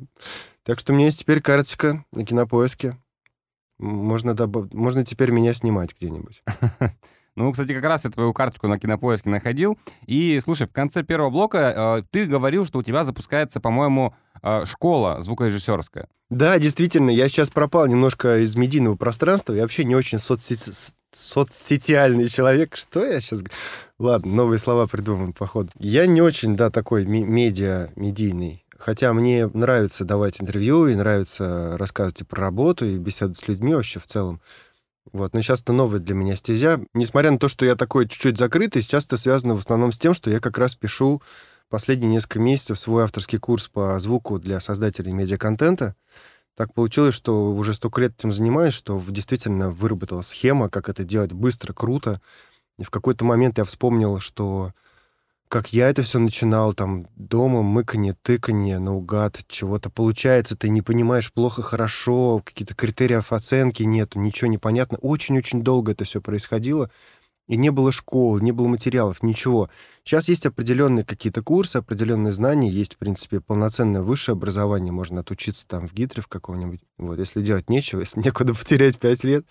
[0.63, 2.97] Так что у меня есть теперь карточка на «Кинопоиске».
[3.79, 4.73] Можно, доб...
[4.73, 6.43] Можно теперь меня снимать где-нибудь.
[7.37, 9.77] Ну, кстати, как раз я твою карточку на кинопоиске находил.
[10.07, 14.65] И, слушай, в конце первого блока э, ты говорил, что у тебя запускается, по-моему, э,
[14.65, 16.07] школа звукорежиссерская.
[16.31, 19.53] Да, действительно, я сейчас пропал немножко из медийного пространства.
[19.53, 20.71] Я вообще не очень соцсети...
[21.11, 22.75] соцсетиальный человек.
[22.75, 23.43] Что я сейчас...
[23.99, 25.69] Ладно, новые слова придумаем, походу.
[25.77, 28.65] Я не очень, да, такой медиа, медийный.
[28.79, 33.75] Хотя мне нравится давать интервью, и нравится рассказывать и про работу, и беседовать с людьми
[33.75, 34.41] вообще в целом.
[35.13, 36.81] Вот, но сейчас это новая для меня стезя.
[36.93, 40.13] Несмотря на то, что я такой чуть-чуть закрытый, сейчас это связано в основном с тем,
[40.13, 41.21] что я как раз пишу
[41.69, 45.95] последние несколько месяцев свой авторский курс по звуку для создателей медиаконтента.
[46.55, 51.31] Так получилось, что уже столько лет этим занимаюсь, что действительно выработала схема, как это делать
[51.31, 52.19] быстро, круто.
[52.79, 54.73] И в какой-то момент я вспомнил, что
[55.47, 61.31] как я это все начинал, там, дома, мыканье, тыканье, наугад, чего-то получается, ты не понимаешь
[61.31, 64.97] плохо, хорошо, какие-то критериев оценки нету, ничего не понятно.
[64.99, 66.91] Очень-очень долго это все происходило,
[67.47, 69.69] и не было школ, не было материалов, ничего.
[70.03, 75.65] Сейчас есть определенные какие-то курсы, определенные знания, есть, в принципе, полноценное высшее образование, можно отучиться
[75.65, 79.45] там в ГИТРе в каком-нибудь, вот, если делать нечего, если некуда потерять пять лет.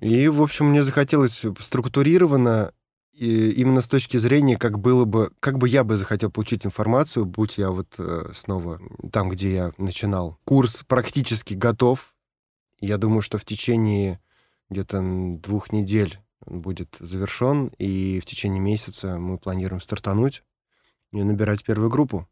[0.00, 2.72] И, в общем, мне захотелось структурированно
[3.16, 7.24] и именно с точки зрения, как было бы, как бы я бы захотел получить информацию,
[7.24, 8.78] будь я вот э, снова
[9.10, 10.38] там, где я начинал.
[10.44, 12.14] Курс практически готов.
[12.78, 14.20] Я думаю, что в течение
[14.68, 15.00] где-то
[15.42, 20.44] двух недель он будет завершен, и в течение месяца мы планируем стартануть
[21.12, 22.28] и набирать первую группу.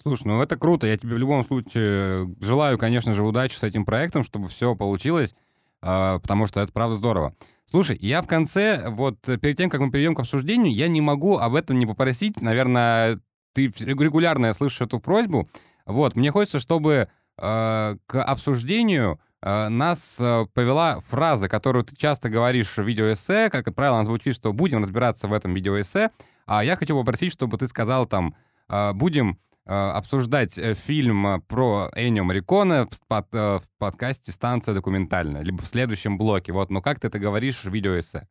[0.00, 0.86] Слушай, ну это круто.
[0.86, 5.34] Я тебе в любом случае желаю, конечно же, удачи с этим проектом, чтобы все получилось,
[5.82, 7.34] э, потому что это правда здорово.
[7.70, 11.02] Слушай, я в конце, вот э, перед тем, как мы перейдем к обсуждению, я не
[11.02, 12.40] могу об этом не попросить.
[12.40, 13.20] Наверное,
[13.52, 15.50] ты регулярно слышишь эту просьбу.
[15.84, 22.30] Вот, мне хочется, чтобы э, к обсуждению э, нас э, повела фраза, которую ты часто
[22.30, 26.10] говоришь в видеоэссе, как правило, она звучит, что будем разбираться в этом видеоэссе,
[26.46, 28.34] а я хочу попросить, чтобы ты сказал там,
[28.70, 35.42] э, будем обсуждать э, фильм э, про Энио Мариконе в, под, в подкасте «Станция документальная»,
[35.42, 36.52] либо в следующем блоке.
[36.52, 38.26] Вот, но как ты это говоришь в видеоэссе?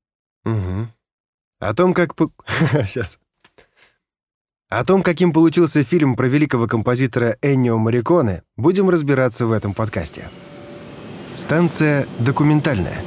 [0.45, 0.88] Угу.
[1.60, 2.13] О том, как...
[2.86, 3.19] Сейчас.
[4.69, 10.28] О том, каким получился фильм про великого композитора Эннио Мариконе, будем разбираться в этом подкасте.
[11.36, 12.97] Станция документальная.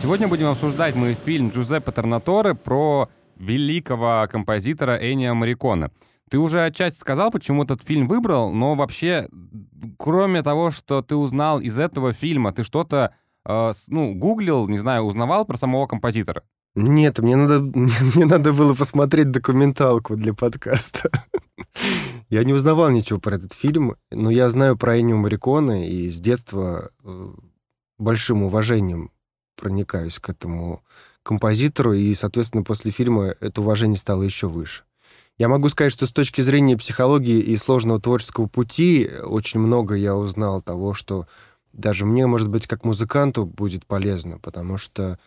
[0.00, 5.90] Сегодня будем обсуждать мы фильм Джузеппе Торнаторе про великого композитора Эннио Мариконе.
[6.32, 9.28] Ты уже отчасти сказал, почему этот фильм выбрал, но вообще,
[9.98, 13.14] кроме того, что ты узнал из этого фильма, ты что-то,
[13.44, 16.42] э, ну, гуглил, не знаю, узнавал про самого композитора?
[16.74, 17.60] Нет, мне надо,
[18.14, 21.10] мне надо было посмотреть документалку для подкаста.
[22.30, 26.18] Я не узнавал ничего про этот фильм, но я знаю про Эннио Мариконе и с
[26.18, 27.32] детства э,
[27.98, 29.10] большим уважением
[29.60, 30.82] проникаюсь к этому
[31.22, 34.84] композитору, и, соответственно, после фильма это уважение стало еще выше.
[35.38, 40.14] Я могу сказать, что с точки зрения психологии и сложного творческого пути очень много я
[40.14, 41.26] узнал того, что
[41.72, 45.18] даже мне, может быть, как музыканту будет полезно, потому что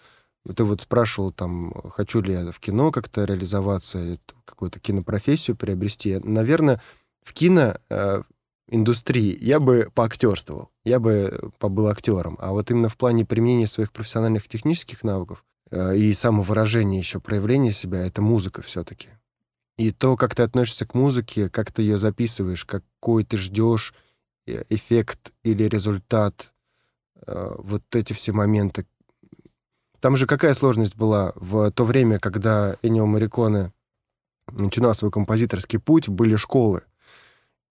[0.55, 6.19] ты вот спрашивал, там, хочу ли я в кино как-то реализоваться или какую-то кинопрофессию приобрести.
[6.19, 6.81] Наверное,
[7.23, 8.21] в кино э,
[8.69, 12.37] индустрии я бы поактерствовал, я бы побыл актером.
[12.39, 17.71] А вот именно в плане применения своих профессиональных технических навыков э, и самовыражения еще, проявления
[17.71, 19.09] себя, это музыка все-таки.
[19.77, 23.93] И то, как ты относишься к музыке, как ты ее записываешь, какой ты ждешь
[24.47, 26.53] э, эффект или результат,
[27.27, 28.85] э, вот эти все моменты,
[30.05, 33.73] там же какая сложность была в то время, когда Энио Мариконе
[34.51, 36.83] начинал свой композиторский путь, были школы.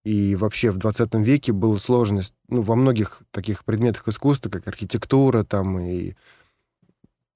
[0.03, 5.43] И вообще в 20 веке была сложность ну, во многих таких предметах искусства, как архитектура
[5.43, 6.15] там и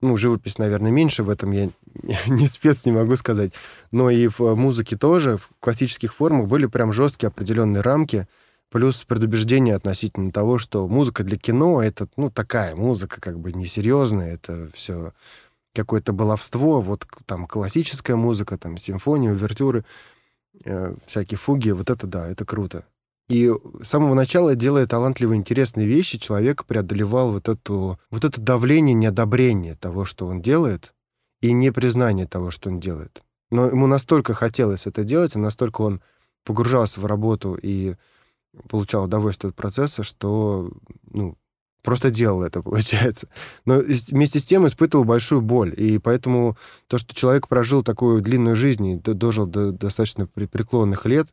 [0.01, 1.69] ну, живопись, наверное, меньше, в этом я
[2.27, 3.53] не спец, не могу сказать.
[3.91, 8.27] Но и в музыке тоже, в классических формах были прям жесткие определенные рамки,
[8.69, 14.35] Плюс предубеждение относительно того, что музыка для кино— это, ну, такая музыка, как бы несерьезная,
[14.35, 15.13] это все
[15.73, 19.85] какое-то баловство, вот там классическая музыка, там симфония, увертюры,
[20.65, 22.85] э, всякие фуги, вот это да, это круто.
[23.29, 28.95] И с самого начала, делая талантливые, интересные вещи, человек преодолевал вот, эту, вот это давление
[28.95, 30.93] неодобрения того, что он делает,
[31.41, 33.23] и непризнание того, что он делает.
[33.51, 36.01] Но ему настолько хотелось это делать, и настолько он
[36.43, 37.95] погружался в работу и
[38.67, 40.71] получал удовольствие от процесса, что
[41.11, 41.37] ну,
[41.83, 43.29] просто делал это, получается.
[43.65, 45.73] Но вместе с тем испытывал большую боль.
[45.77, 51.29] И поэтому то, что человек прожил такую длинную жизнь и дожил до достаточно преклонных лет,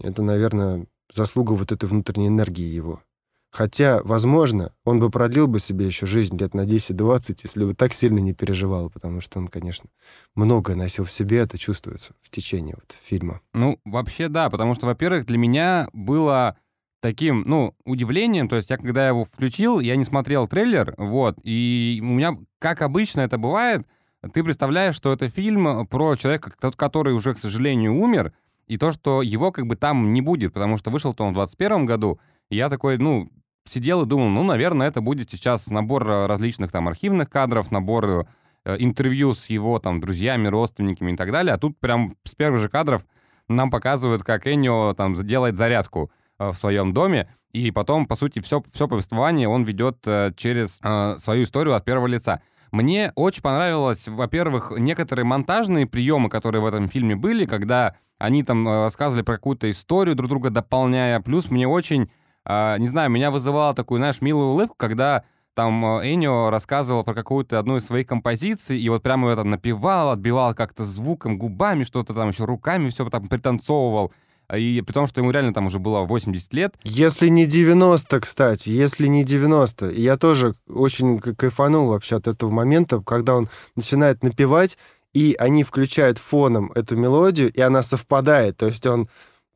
[0.00, 3.02] это, наверное, заслуга вот этой внутренней энергии его.
[3.50, 7.94] Хотя, возможно, он бы продлил бы себе еще жизнь лет на 10-20, если бы так
[7.94, 9.88] сильно не переживал, потому что он, конечно,
[10.34, 13.40] многое носил в себе, это чувствуется в течение вот фильма.
[13.54, 16.58] Ну, вообще да, потому что, во-первых, для меня было
[17.00, 22.00] таким, ну, удивлением, то есть я когда его включил, я не смотрел трейлер, вот, и
[22.02, 23.86] у меня, как обычно это бывает,
[24.34, 28.32] ты представляешь, что это фильм про человека, который уже, к сожалению, умер,
[28.66, 31.86] и то, что его как бы там не будет, потому что вышел-то он в 21
[31.86, 32.18] году,
[32.50, 33.30] и я такой, ну,
[33.64, 38.26] сидел и думал, ну, наверное, это будет сейчас набор э, различных там архивных кадров, набор
[38.64, 41.54] э, интервью с его там друзьями, родственниками и так далее.
[41.54, 43.04] А тут прям с первых же кадров
[43.48, 48.40] нам показывают, как Эннио там делает зарядку э, в своем доме, и потом, по сути,
[48.40, 52.42] все, все повествование он ведет э, через э, свою историю от первого лица.
[52.72, 58.66] Мне очень понравилось, во-первых, некоторые монтажные приемы, которые в этом фильме были, когда они там
[58.68, 61.20] э, рассказывали про какую-то историю, друг друга дополняя.
[61.20, 62.10] Плюс мне очень
[62.48, 65.24] а, не знаю, меня вызывало такую, знаешь, милую улыбку, когда
[65.54, 70.12] там Энио рассказывал про какую-то одну из своих композиций, и вот прямо ее там напевал,
[70.12, 74.12] отбивал как-то звуком, губами, что-то там еще руками все там пританцовывал.
[74.54, 76.74] И при том, что ему реально там уже было 80 лет.
[76.84, 79.90] Если не 90, кстати, если не 90.
[79.90, 84.78] И я тоже очень кайфанул вообще от этого момента, когда он начинает напевать,
[85.16, 88.58] и они включают фоном эту мелодию, и она совпадает.
[88.58, 89.08] То есть он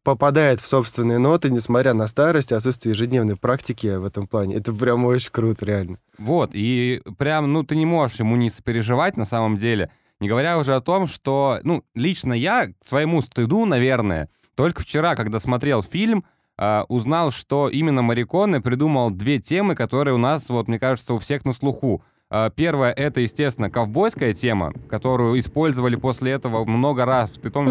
[0.03, 4.55] попадает в собственные ноты, несмотря на старость и отсутствие ежедневной практики в этом плане.
[4.55, 5.99] Это прям очень круто, реально.
[6.16, 9.90] Вот, и прям, ну, ты не можешь ему не сопереживать на самом деле.
[10.18, 15.14] Не говоря уже о том, что, ну, лично я к своему стыду, наверное, только вчера,
[15.14, 16.25] когда смотрел фильм,
[16.57, 21.18] э, узнал, что именно Мариконе придумал две темы, которые у нас, вот, мне кажется, у
[21.18, 22.03] всех на слуху.
[22.33, 27.31] Э, первое— это, естественно, ковбойская тема, которую использовали после этого много раз.
[27.31, 27.66] При том...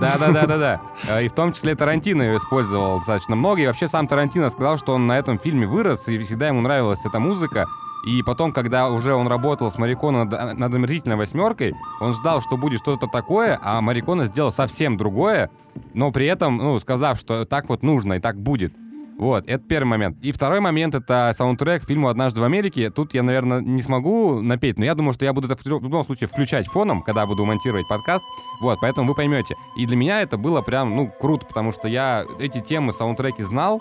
[0.00, 0.80] Да-да-да-да-да.
[1.06, 3.62] Э, и в том числе Тарантино ее использовал достаточно много.
[3.62, 7.04] И вообще сам Тарантино сказал, что он на этом фильме вырос, и всегда ему нравилась
[7.04, 7.68] эта музыка.
[8.04, 12.56] И потом, когда уже он работал с Мариконо над, над «Омерзительной восьмеркой», он ждал, что
[12.56, 15.52] будет что-то такое, а Мариконо сделал совсем другое,
[15.94, 18.74] но при этом, ну, сказав, что так вот нужно и так будет.
[19.22, 20.18] Вот, это первый момент.
[20.20, 22.90] И второй момент— это саундтрек к фильму «Однажды в Америке».
[22.90, 26.04] Тут я, наверное, не смогу напеть, но я думаю, что я буду это в любом
[26.04, 28.24] случае включать фоном, когда буду монтировать подкаст.
[28.60, 29.54] Вот, поэтому вы поймете.
[29.76, 33.80] И для меня это было прям, ну, круто, потому что я эти темы, саундтреки знал,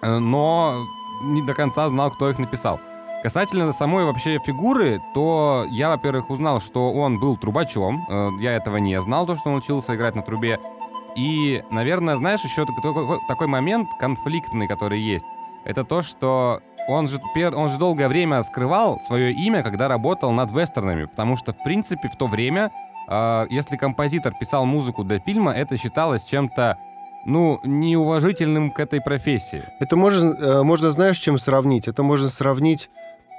[0.00, 0.74] э, но
[1.22, 2.80] не до конца знал, кто их написал.
[3.22, 8.06] Касательно самой вообще фигуры, то я, во-первых, узнал, что он был трубачом.
[8.08, 10.58] Э, я этого не знал, то, что он учился играть на трубе.
[11.14, 12.66] И, наверное, знаешь, еще
[13.28, 15.24] такой, момент конфликтный, который есть,
[15.64, 17.20] это то, что он же,
[17.54, 22.08] он же долгое время скрывал свое имя, когда работал над вестернами, потому что, в принципе,
[22.08, 22.72] в то время,
[23.08, 26.78] э, если композитор писал музыку для фильма, это считалось чем-то,
[27.24, 29.64] ну, неуважительным к этой профессии.
[29.78, 31.86] Это можно, э, можно знаешь, чем сравнить?
[31.86, 32.90] Это можно сравнить,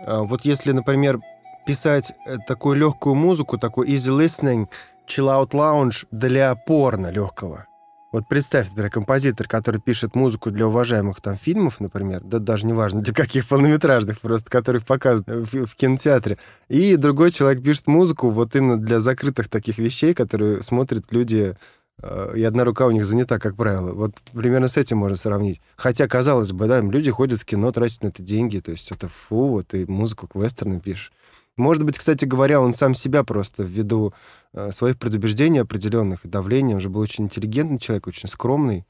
[0.06, 1.20] э, вот если, например,
[1.66, 4.70] писать э, такую легкую музыку, такой easy listening—
[5.08, 7.66] lounge для порно легкого.
[8.14, 12.74] Вот представь, например, композитор, который пишет музыку для уважаемых там фильмов, например, да даже не
[12.74, 16.38] важно для каких полнометражных, просто которых показывают в, в кинотеатре,
[16.70, 21.58] и другой человек пишет музыку вот именно для закрытых таких вещей, которые смотрят люди,
[22.04, 23.94] э, и одна рука у них занята, как правило.
[23.94, 25.60] Вот примерно с этим можно сравнить.
[25.76, 29.08] Хотя, казалось бы, да, люди ходят в кино, тратят на это деньги, то есть это
[29.08, 31.12] фу, вот ты музыку к вестерну пишешь.
[31.56, 34.14] Может быть, кстати говоря, он сам себя просто ввиду
[34.54, 38.86] э, своих предубеждений определенных и давления, он же был очень интеллигентный человек, очень скромный,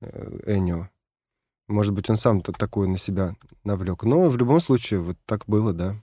[0.00, 0.88] э, Энио.
[1.66, 3.34] Может быть, он сам-то такое на себя
[3.64, 4.04] навлек.
[4.04, 5.96] Но в любом случае, вот так было, да.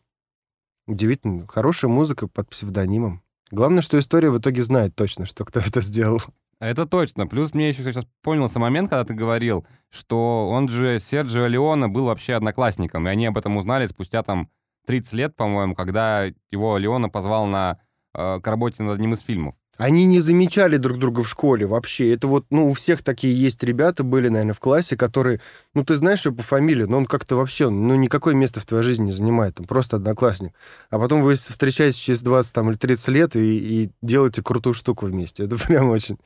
[0.88, 1.48] Удивительно.
[1.48, 3.22] Хорошая музыка под псевдонимом.
[3.52, 6.22] Главное, что история в итоге знает точно, что кто это сделал.
[6.60, 7.28] Это точно.
[7.28, 12.06] Плюс мне еще сейчас понял момент, когда ты говорил, что он же Серджио Леона был
[12.06, 14.50] вообще одноклассником, и они об этом узнали спустя там
[14.86, 17.80] 30 лет, по-моему, когда его Леона позвал на,
[18.14, 19.56] э, к работе над одним из фильмов.
[19.78, 22.14] Они не замечали друг друга в школе вообще.
[22.14, 25.40] Это вот, ну, у всех такие есть ребята были, наверное, в классе, которые,
[25.74, 28.84] ну, ты знаешь его по фамилии, но он как-то вообще, ну, никакое место в твоей
[28.84, 30.54] жизни не занимает, он просто одноклассник.
[30.90, 35.06] А потом вы встречаетесь через 20 там, или 30 лет и, и делаете крутую штуку
[35.06, 35.46] вместе.
[35.46, 36.18] Это прям очень,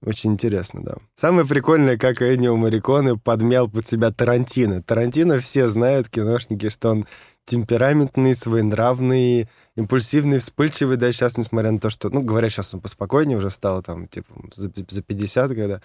[0.00, 0.94] очень интересно, да.
[1.16, 4.82] Самое прикольное, как Эннио Мариконе подмял под себя Тарантино.
[4.82, 7.06] Тарантино все знают, киношники, что он
[7.46, 13.38] темпераментный, своенравный, импульсивный, вспыльчивый, да, сейчас, несмотря на то, что, ну, говорят, сейчас он поспокойнее
[13.38, 15.80] уже стал, там, типа, за, за 50, когда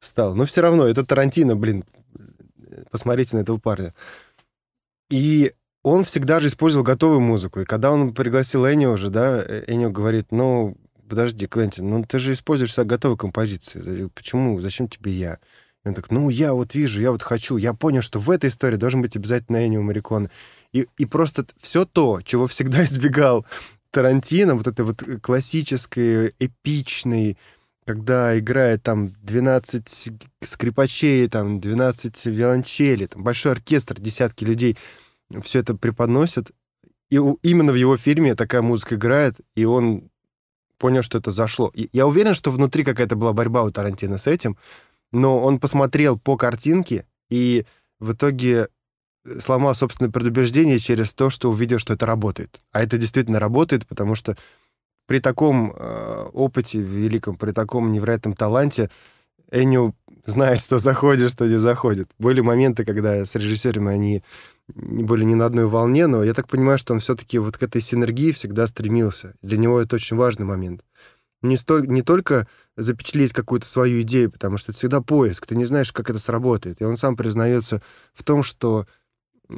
[0.00, 0.34] стал.
[0.34, 1.84] Но все равно, это Тарантино, блин,
[2.90, 3.94] посмотрите на этого парня.
[5.10, 5.52] И
[5.82, 7.60] он всегда же использовал готовую музыку.
[7.60, 10.76] И когда он пригласил Энио уже, да, э, Энио говорит, ну,
[11.08, 14.08] подожди, Квентин, ну ты же используешь всегда готовые композиции.
[14.14, 14.60] Почему?
[14.60, 15.38] Зачем тебе я?
[15.84, 17.56] И он так, ну, я вот вижу, я вот хочу.
[17.56, 20.30] Я понял, что в этой истории должен быть обязательно Энио Марикон.
[20.72, 23.46] И, и просто все то, чего всегда избегал
[23.90, 27.36] Тарантино, вот это вот классическое, эпичный,
[27.84, 30.12] когда играет там 12
[30.44, 34.76] скрипачей, там 12 виолончелей, там большой оркестр, десятки людей,
[35.42, 36.52] все это преподносят.
[37.10, 40.08] И именно в его фильме такая музыка играет, и он
[40.78, 41.70] понял, что это зашло.
[41.74, 44.56] И я уверен, что внутри какая-то была борьба у Тарантино с этим,
[45.12, 47.66] но он посмотрел по картинке, и
[48.00, 48.68] в итоге
[49.40, 52.60] сломал собственное предубеждение через то, что увидел, что это работает.
[52.72, 54.36] А это действительно работает, потому что
[55.06, 58.90] при таком э, опыте великом, при таком невероятном таланте
[59.50, 59.94] Эню
[60.24, 62.08] знает, что заходит, что не заходит.
[62.18, 64.22] Были моменты, когда с режиссерами они
[64.74, 67.62] не были ни на одной волне, но я так понимаю, что он все-таки вот к
[67.62, 69.34] этой синергии всегда стремился.
[69.42, 70.82] Для него это очень важный момент.
[71.42, 72.46] Не, столь, не только
[72.76, 76.80] запечатлеть какую-то свою идею, потому что это всегда поиск, ты не знаешь, как это сработает.
[76.80, 77.82] И он сам признается
[78.14, 78.86] в том, что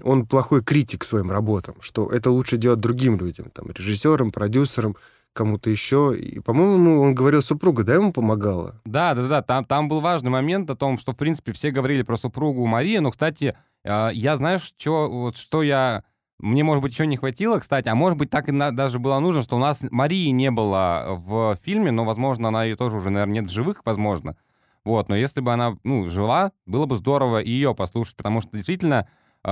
[0.03, 4.97] он плохой критик своим работам, что это лучше делать другим людям, там, режиссерам, продюсерам,
[5.34, 6.16] кому-то еще.
[6.18, 8.80] И, по-моему, он говорил, супруга, да, ему помогала?
[8.84, 9.42] Да, да, да.
[9.42, 12.99] Там, там был важный момент о том, что, в принципе, все говорили про супругу Марии,
[12.99, 16.05] но, кстати, э, я, знаешь, что, вот, что я...
[16.38, 19.18] Мне, может быть, еще не хватило, кстати, а может быть, так и на, даже было
[19.20, 23.11] нужно, что у нас Марии не было в фильме, но, возможно, она ее тоже уже,
[23.11, 24.36] наверное, нет живых, возможно.
[24.84, 29.09] Вот, но если бы она, ну, жила, было бы здорово ее послушать, потому что действительно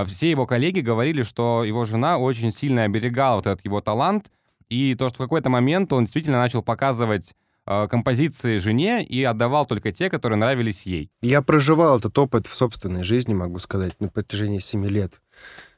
[0.06, 4.30] все его коллеги говорили, что его жена очень сильно оберегала вот этот его талант,
[4.68, 7.34] и то, что в какой-то момент он действительно начал показывать
[7.66, 11.10] э, композиции жене и отдавал только те, которые нравились ей.
[11.20, 15.20] Я проживал этот опыт в собственной жизни, могу сказать, на протяжении семи лет.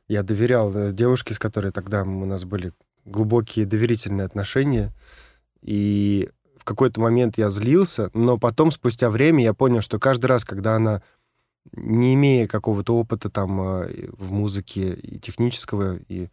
[0.06, 2.72] Я доверял э, девушке, с которой тогда у нас были
[3.04, 4.92] глубокие доверительные отношения,
[5.60, 10.44] и в какой-то момент я злился, но потом, спустя время, я понял, что каждый раз,
[10.44, 11.02] когда она
[11.72, 16.28] не имея какого-то опыта там а, в музыке и технического, и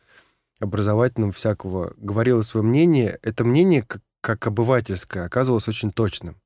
[0.59, 6.39] образовательного всякого, говорила свое мнение, это мнение, как, как обывательское, оказывалось очень точным.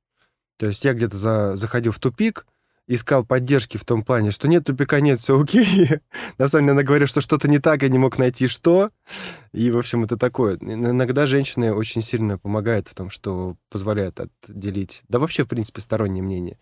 [0.58, 2.46] То есть я где-то за, заходил в тупик,
[2.88, 5.90] искал поддержки в том плане, что нет тупика, нет, все окей.
[6.38, 8.92] На самом деле она говорит, что что-то не так, я не мог найти что.
[9.52, 10.58] И, в общем, это такое.
[10.62, 16.24] Иногда женщины очень сильно помогают в том, что позволяет отделить, да вообще, в принципе, стороннее
[16.24, 16.58] мнение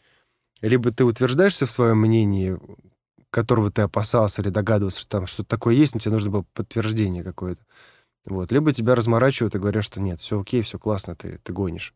[0.61, 2.57] либо ты утверждаешься в своем мнении,
[3.29, 7.23] которого ты опасался или догадывался, что там что-то такое есть, но тебе нужно было подтверждение
[7.23, 7.61] какое-то.
[8.25, 8.51] Вот.
[8.53, 11.93] Либо тебя разморачивают и говорят, что нет, все окей, все классно, ты, ты гонишь.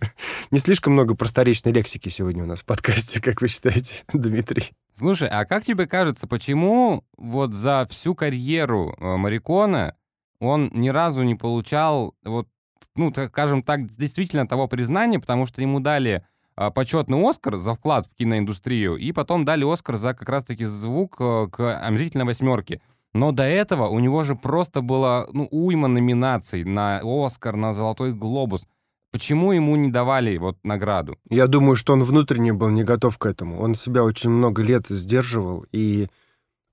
[0.50, 4.72] Не слишком много просторечной лексики сегодня у нас в подкасте, как вы считаете, Дмитрий?
[4.94, 9.94] Слушай, а как тебе кажется, почему вот за всю карьеру э, Марикона
[10.40, 12.48] он ни разу не получал, вот,
[12.96, 16.26] ну, скажем так, действительно того признания, потому что ему дали
[16.74, 21.46] почетный Оскар за вклад в киноиндустрию, и потом дали Оскар за как раз-таки звук э,
[21.50, 22.80] к «Омерзительной восьмерке».
[23.14, 28.12] Но до этого у него же просто было ну, уйма номинаций на Оскар, на Золотой
[28.12, 28.66] Глобус.
[29.10, 31.18] Почему ему не давали вот награду?
[31.30, 33.60] Я думаю, что он внутренне был не готов к этому.
[33.60, 36.08] Он себя очень много лет сдерживал и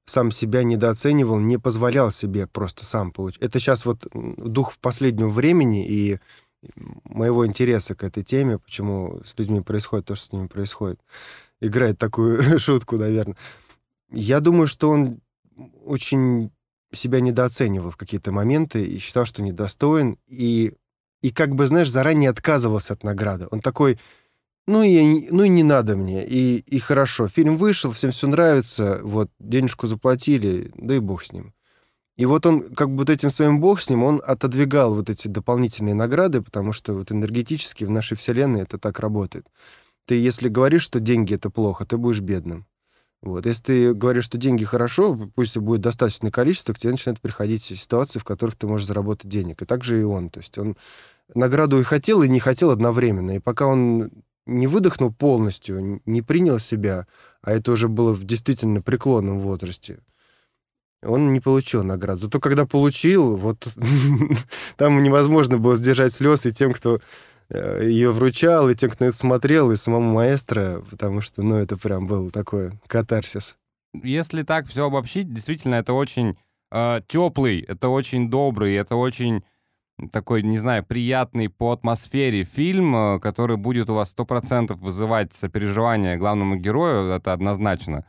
[0.05, 3.41] сам себя недооценивал, не позволял себе просто сам получить.
[3.41, 6.19] Это сейчас вот дух последнего времени и
[7.03, 10.99] моего интереса к этой теме, почему с людьми происходит то, что с ними происходит.
[11.61, 13.37] Играет такую шутку, наверное.
[14.11, 15.19] Я думаю, что он
[15.83, 16.51] очень
[16.93, 20.73] себя недооценивал в какие-то моменты и считал, что недостоин, и,
[21.21, 23.47] и как бы, знаешь, заранее отказывался от награды.
[23.51, 23.99] Он такой,
[24.67, 27.27] ну и, ну и не надо мне, и, и хорошо.
[27.27, 31.54] Фильм вышел, всем все нравится, вот, денежку заплатили, да и бог с ним.
[32.17, 35.27] И вот он, как бы вот этим своим бог с ним, он отодвигал вот эти
[35.27, 39.47] дополнительные награды, потому что вот энергетически в нашей вселенной это так работает.
[40.05, 42.67] Ты, если говоришь, что деньги— это плохо, ты будешь бедным.
[43.21, 43.45] Вот.
[43.45, 48.19] Если ты говоришь, что деньги хорошо, пусть будет достаточное количество, к тебе начинают приходить ситуации,
[48.19, 49.61] в которых ты можешь заработать денег.
[49.61, 50.29] И так же и он.
[50.29, 50.77] То есть он
[51.33, 53.37] награду и хотел, и не хотел одновременно.
[53.37, 54.11] И пока он
[54.45, 57.07] не выдохнул полностью, не принял себя,
[57.41, 59.99] а это уже было в действительно преклонном возрасте,
[61.05, 62.19] он не получил награду.
[62.19, 63.67] Зато когда получил, вот
[64.77, 66.99] там невозможно было сдержать слез и тем, кто
[67.49, 71.77] Э, ее вручал, и тем, кто это смотрел, и самому маэстро, потому что, ну, это
[71.77, 73.55] прям был такой катарсис.
[74.03, 76.37] Если так все обобщить, действительно, это очень
[76.71, 79.43] э, теплый, это очень добрый, это очень
[80.11, 85.33] такой, не знаю, приятный по атмосфере фильм, э, который будет у вас сто процентов вызывать
[85.33, 88.05] сопереживание главному герою, это однозначно.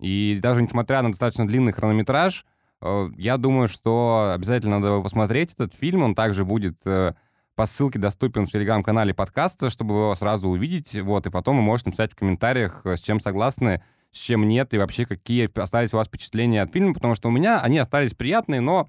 [0.00, 2.44] И даже несмотря на достаточно длинный хронометраж,
[2.80, 6.76] э, я думаю, что обязательно надо посмотреть этот фильм, он также будет...
[6.84, 7.14] Э,
[7.56, 10.98] по ссылке доступен в телеграм-канале подкаста, чтобы его сразу увидеть.
[10.98, 13.82] Вот, и потом вы можете написать в комментариях, э, с чем согласны,
[14.12, 17.30] с чем нет, и вообще какие остались у вас впечатления от фильма, потому что у
[17.30, 18.88] меня они остались приятные, но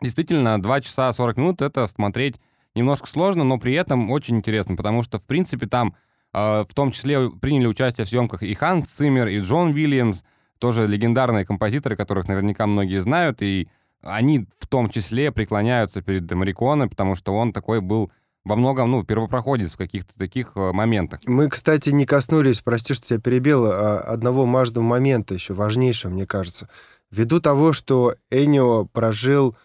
[0.00, 2.40] действительно 2 часа 40 минут это смотреть
[2.74, 5.94] немножко сложно, но при этом очень интересно, потому что, в принципе, там
[6.32, 10.22] в том числе приняли участие в съемках и Ханс Циммер, и Джон Уильямс,
[10.58, 13.68] тоже легендарные композиторы, которых наверняка многие знают, и
[14.00, 18.10] они в том числе преклоняются перед Мариконе, потому что он такой был
[18.44, 21.20] во многом, ну, первопроходец в каких-то таких э, моментах.
[21.26, 26.26] Мы, кстати, не коснулись, прости, что тебя перебил, а одного важного момента еще, важнейшего, мне
[26.26, 26.68] кажется.
[27.10, 29.56] Ввиду того, что Энио прожил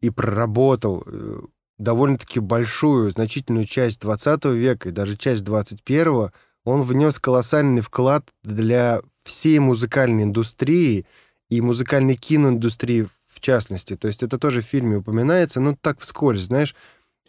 [0.00, 1.40] и проработал э,
[1.80, 6.30] довольно-таки большую, значительную часть 20 века и даже часть 21
[6.64, 11.06] он внес колоссальный вклад для всей музыкальной индустрии
[11.48, 13.96] и музыкальной киноиндустрии в частности.
[13.96, 16.74] То есть это тоже в фильме упоминается, но так вскользь, знаешь.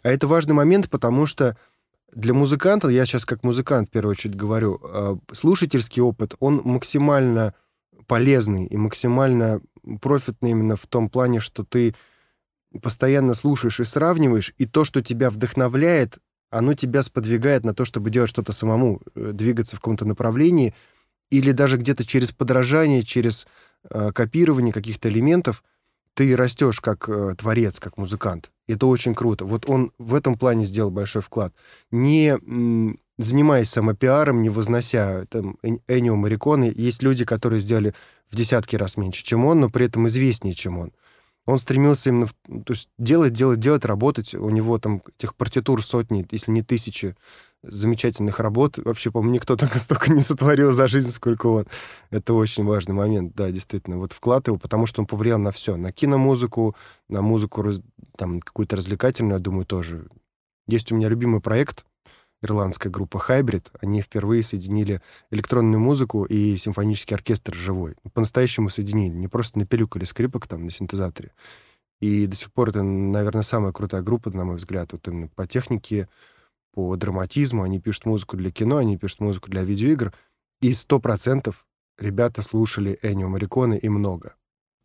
[0.02, 1.56] А это важный момент, потому что
[2.12, 7.54] для музыканта, я сейчас как музыкант в первую очередь говорю, а, слушательский опыт, он максимально
[8.06, 9.62] полезный и максимально
[10.02, 11.94] профитный именно в том плане, что ты
[12.80, 16.18] постоянно слушаешь и сравниваешь, и то, что тебя вдохновляет,
[16.50, 20.74] оно тебя сподвигает на то, чтобы делать что-то самому, э, двигаться в каком-то направлении,
[21.30, 23.46] или даже где-то через подражание, через
[23.90, 25.64] э, копирование каких-то элементов
[26.14, 28.50] ты растешь как э, творец, как музыкант.
[28.68, 29.44] Это очень круто.
[29.46, 31.54] Вот он в этом плане сделал большой вклад.
[31.90, 35.56] Не м, занимаясь самопиаром, не вознося там
[35.88, 37.94] Энио Мариконы, есть люди, которые сделали
[38.30, 40.92] в десятки раз меньше, чем он, но при этом известнее, чем он.
[41.46, 44.34] Он стремился именно то есть делать, делать, делать, работать.
[44.34, 47.16] У него там этих партитур сотни, если не тысячи
[47.62, 48.78] замечательных работ.
[48.78, 51.66] Вообще, по-моему, никто так столько не сотворил за жизнь, сколько он.
[52.10, 53.98] Это очень важный момент, да, действительно.
[53.98, 55.76] Вот вклад его, потому что он повлиял на все.
[55.76, 56.76] На киномузыку,
[57.08, 57.64] на музыку
[58.16, 60.08] там какую-то развлекательную, я думаю, тоже.
[60.68, 61.84] Есть у меня любимый проект,
[62.42, 63.68] ирландская группа Hybrid.
[63.80, 67.94] Они впервые соединили электронную музыку и симфонический оркестр живой.
[68.12, 69.14] По-настоящему соединили.
[69.14, 71.32] Не просто напилюкали скрипок там на синтезаторе.
[72.00, 75.46] И до сих пор это, наверное, самая крутая группа, на мой взгляд, вот именно по
[75.46, 76.08] технике,
[76.72, 80.12] по драматизму, они пишут музыку для кино, они пишут музыку для видеоигр,
[80.60, 81.64] и сто процентов
[81.98, 84.34] ребята слушали Энио Мариконы и много.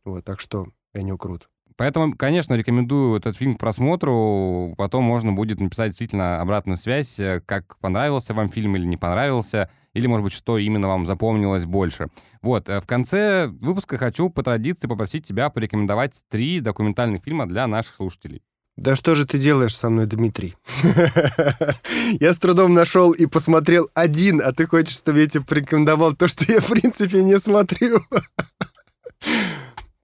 [0.05, 1.49] Вот, так что Энио крут.
[1.78, 4.73] Поэтому, конечно, рекомендую этот фильм к просмотру.
[4.78, 9.69] Потом можно будет написать действительно обратную связь, э, как понравился вам фильм или не понравился,
[9.93, 12.07] или, может быть, что именно вам запомнилось больше.
[12.41, 17.67] Вот, э, в конце выпуска хочу по традиции попросить тебя порекомендовать три документальных фильма для
[17.67, 18.41] наших слушателей.
[18.75, 20.55] Да что же ты делаешь со мной, Дмитрий?
[22.19, 26.28] Я с трудом нашел и посмотрел один, а ты хочешь, чтобы я тебе порекомендовал то,
[26.28, 28.01] что я, в принципе, не смотрю?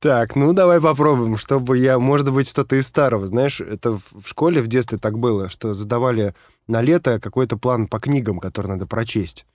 [0.03, 3.25] Так, ну давай попробуем, чтобы я, может быть, что-то из старого.
[3.25, 6.35] Знаешь, это в школе в детстве так было, что задавали
[6.67, 9.45] на лето какой-то план по книгам, который надо прочесть.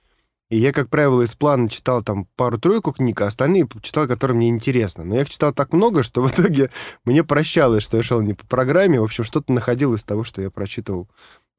[0.49, 4.49] И я, как правило, из плана читал там пару-тройку книг, а остальные читал, которые мне
[4.49, 5.05] интересно.
[5.05, 6.71] Но я их читал так много, что в итоге
[7.05, 8.99] мне прощалось, что я шел не по программе.
[8.99, 11.11] В общем, что-то находил из того, что я прочитывал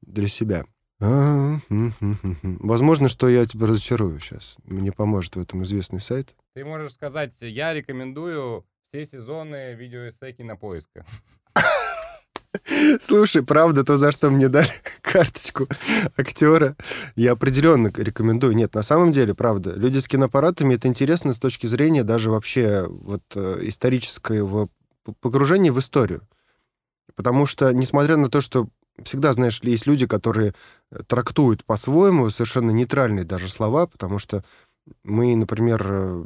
[0.02, 0.66] для себя.
[1.00, 1.60] А,
[2.42, 4.58] Возможно, что я тебя разочарую сейчас.
[4.64, 6.34] Мне поможет в этом известный сайт.
[6.56, 11.06] Ты можешь сказать, я рекомендую все сезоны видеоэссеки на поиска.
[13.00, 14.70] Слушай, правда, то, за что мне дали
[15.02, 15.68] карточку
[16.18, 16.76] актера,
[17.16, 18.56] я определенно рекомендую.
[18.56, 22.88] Нет, на самом деле, правда, люди с киноаппаратами это интересно с точки зрения даже вообще
[22.90, 24.70] вот э, исторического
[25.22, 26.28] погружения в историю.
[27.16, 28.70] Потому что, несмотря на то, что
[29.04, 30.56] всегда, знаешь, есть люди, которые
[30.92, 34.44] э, трактуют по-своему совершенно нейтральные даже слова, потому что
[35.04, 36.26] мы, например, э,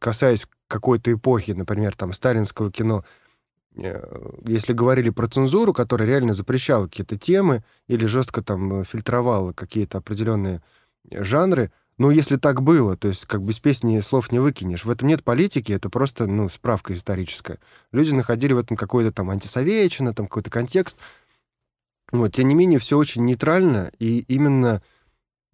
[0.00, 3.04] касаясь какой-то эпохи, например, там, сталинского кино,
[3.76, 4.02] э,
[4.44, 10.62] если говорили про цензуру, которая реально запрещала какие-то темы или жестко там фильтровала какие-то определенные
[11.10, 14.84] жанры, ну, если так было, то есть как без песни слов не выкинешь.
[14.84, 17.58] В этом нет политики, это просто, ну, справка историческая.
[17.90, 20.98] Люди находили в этом какой-то там антисоветчина, там какой-то контекст.
[22.12, 24.82] Вот, тем не менее, все очень нейтрально, и именно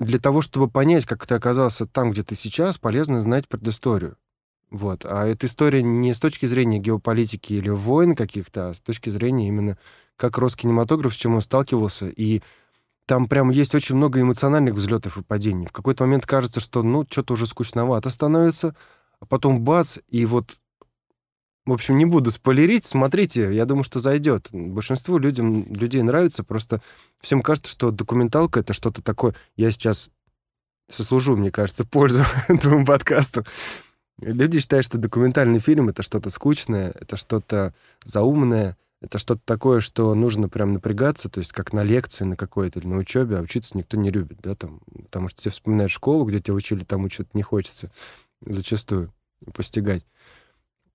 [0.00, 4.16] для того, чтобы понять, как ты оказался там, где ты сейчас, полезно знать предысторию.
[4.72, 5.04] Вот.
[5.04, 9.46] А эта история не с точки зрения геополитики или войн каких-то, а с точки зрения
[9.46, 9.76] именно
[10.16, 12.08] как Роскинематограф, с чем он сталкивался.
[12.08, 12.40] И
[13.04, 15.66] там прям есть очень много эмоциональных взлетов и падений.
[15.66, 18.74] В какой-то момент кажется, что ну, что-то уже скучновато становится,
[19.20, 20.56] а потом бац, и вот
[21.66, 24.48] в общем, не буду спойлерить, смотрите, я думаю, что зайдет.
[24.50, 26.82] Большинству людям, людей нравится, просто
[27.20, 29.34] всем кажется, что документалка— это что-то такое.
[29.54, 30.10] Я сейчас
[30.90, 33.44] сослужу, мне кажется, пользу этому подкасту.
[34.20, 40.14] Люди считают, что документальный фильм— это что-то скучное, это что-то заумное, это что-то такое, что
[40.14, 43.76] нужно прям напрягаться, то есть как на лекции на какой-то или на учебе, а учиться
[43.76, 47.30] никто не любит, да, там, потому что все вспоминают школу, где тебя учили, там что-то
[47.34, 47.90] не хочется
[48.46, 49.12] зачастую
[49.54, 50.04] постигать.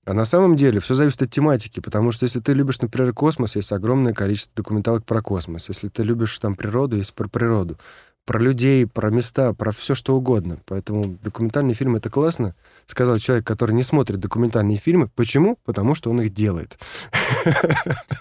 [0.05, 3.57] А на самом деле все зависит от тематики, потому что если ты любишь, например, космос,
[3.57, 5.67] есть огромное количество документалок про космос.
[5.67, 7.77] Если ты любишь там природу, есть про природу
[8.27, 10.59] про людей, про места, про все что угодно.
[10.65, 12.55] Поэтому документальный фильм это классно,
[12.85, 15.07] сказал человек, который не смотрит документальные фильмы.
[15.07, 15.57] Почему?
[15.63, 16.77] Потому что он их делает.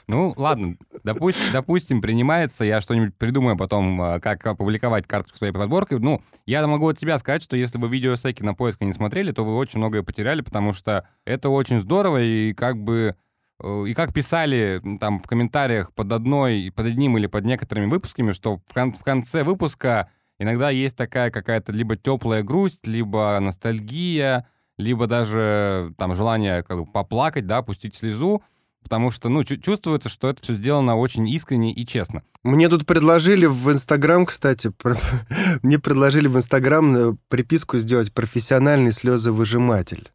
[0.08, 5.98] Ну, ладно, допустим, допустим принимается, я что-нибудь придумаю потом, а, как опубликовать карточку своей подборкой.
[5.98, 9.44] Ну, я могу от себя сказать, что если вы видеосеки на поиске не смотрели, то
[9.44, 13.16] вы очень многое потеряли, потому что это очень здорово, и как бы
[13.62, 18.58] и как писали там в комментариях под одной, под одним или под некоторыми выпусками, что
[18.66, 24.46] в, кон в конце выпуска иногда есть такая какая-то либо теплая грусть, либо ностальгия,
[24.76, 28.42] либо даже там желание как бы поплакать, да, пустить слезу,
[28.82, 32.22] потому что, ну, чувствуется, что это все сделано очень искренне и честно.
[32.44, 34.70] Мне тут предложили в Инстаграм, кстати,
[35.62, 40.10] мне предложили в Инстаграм э, приписку сделать «профессиональный слезовыжиматель».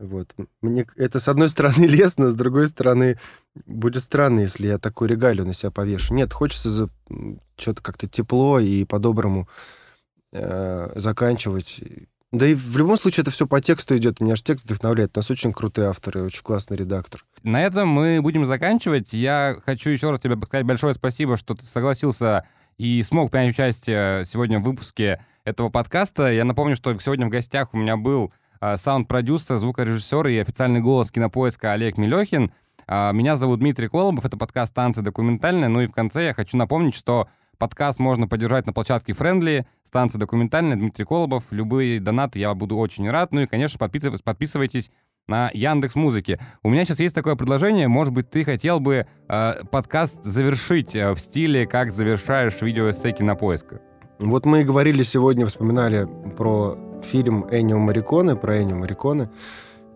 [0.00, 0.34] Вот.
[0.62, 3.18] Мне это, с одной стороны, лестно, с другой стороны,
[3.66, 6.14] будет странно, если я такую регалию на себя повешу.
[6.14, 6.88] Нет, хочется за...
[7.56, 9.46] что-то как-то тепло и по-доброму
[10.32, 11.80] э, заканчивать.
[12.32, 14.20] Да и в любом случае это все по тексту идет.
[14.20, 15.14] Меня же текст вдохновляет.
[15.16, 17.22] У нас очень крутые авторы, очень классный редактор.
[17.42, 19.12] На этом мы будем заканчивать.
[19.12, 22.46] Я хочу еще раз тебе сказать большое спасибо, что ты согласился
[22.78, 26.32] и смог принять участие сегодня в выпуске этого подкаста.
[26.32, 31.72] Я напомню, что сегодня в гостях у меня был саунд-продюсер, звукорежиссер и официальный голос кинопоиска
[31.72, 32.52] Олег Милехин.
[32.86, 35.68] А, меня зовут Дмитрий Колобов, это подкаст «Станция документальная».
[35.68, 40.18] Ну и в конце я хочу напомнить, что подкаст можно поддержать на площадке Friendly, станция
[40.18, 41.44] документальная, Дмитрий Колобов.
[41.50, 43.32] Любые донаты я буду очень рад.
[43.32, 44.90] Ну и, конечно, подписывайтесь, подписывайтесь
[45.28, 46.40] на Яндекс Музыке.
[46.62, 47.86] У меня сейчас есть такое предложение.
[47.86, 53.14] Может быть, ты хотел бы э, подкаст завершить э, в стиле, как завершаешь видео эссе
[53.20, 53.80] на поиска?
[54.20, 56.06] Вот мы и говорили сегодня, вспоминали
[56.36, 59.30] про фильм Эннио Мариконе, про Эннио Мариконе,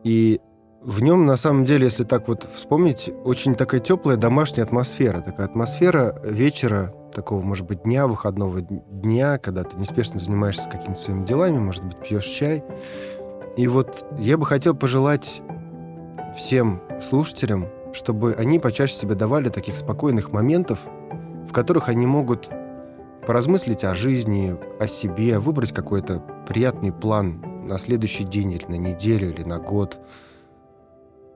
[0.03, 0.41] и
[0.83, 5.47] в нем, на самом деле, если так вот вспомнить, очень такая теплая домашняя атмосфера, такая
[5.47, 11.59] атмосфера вечера, такого, может быть, дня, выходного дня, когда ты неспешно занимаешься какими-то своими делами,
[11.59, 12.65] может быть, пьешь чай.
[13.59, 15.43] И вот я бы хотел пожелать
[16.37, 20.79] всем слушателям, чтобы они почаще себе давали таких спокойных моментов,
[21.47, 22.49] в которых они могут
[23.27, 29.33] поразмыслить о жизни, о себе, выбрать какой-то приятный план на следующий день или на неделю
[29.33, 29.99] или на год,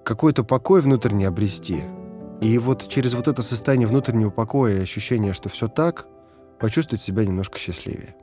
[0.05, 1.83] какой-то покой внутренний обрести.
[2.41, 6.07] И вот через вот это состояние внутреннего покоя и ощущение, что все так,
[6.61, 8.15] почувствовать себя немножко счастливее.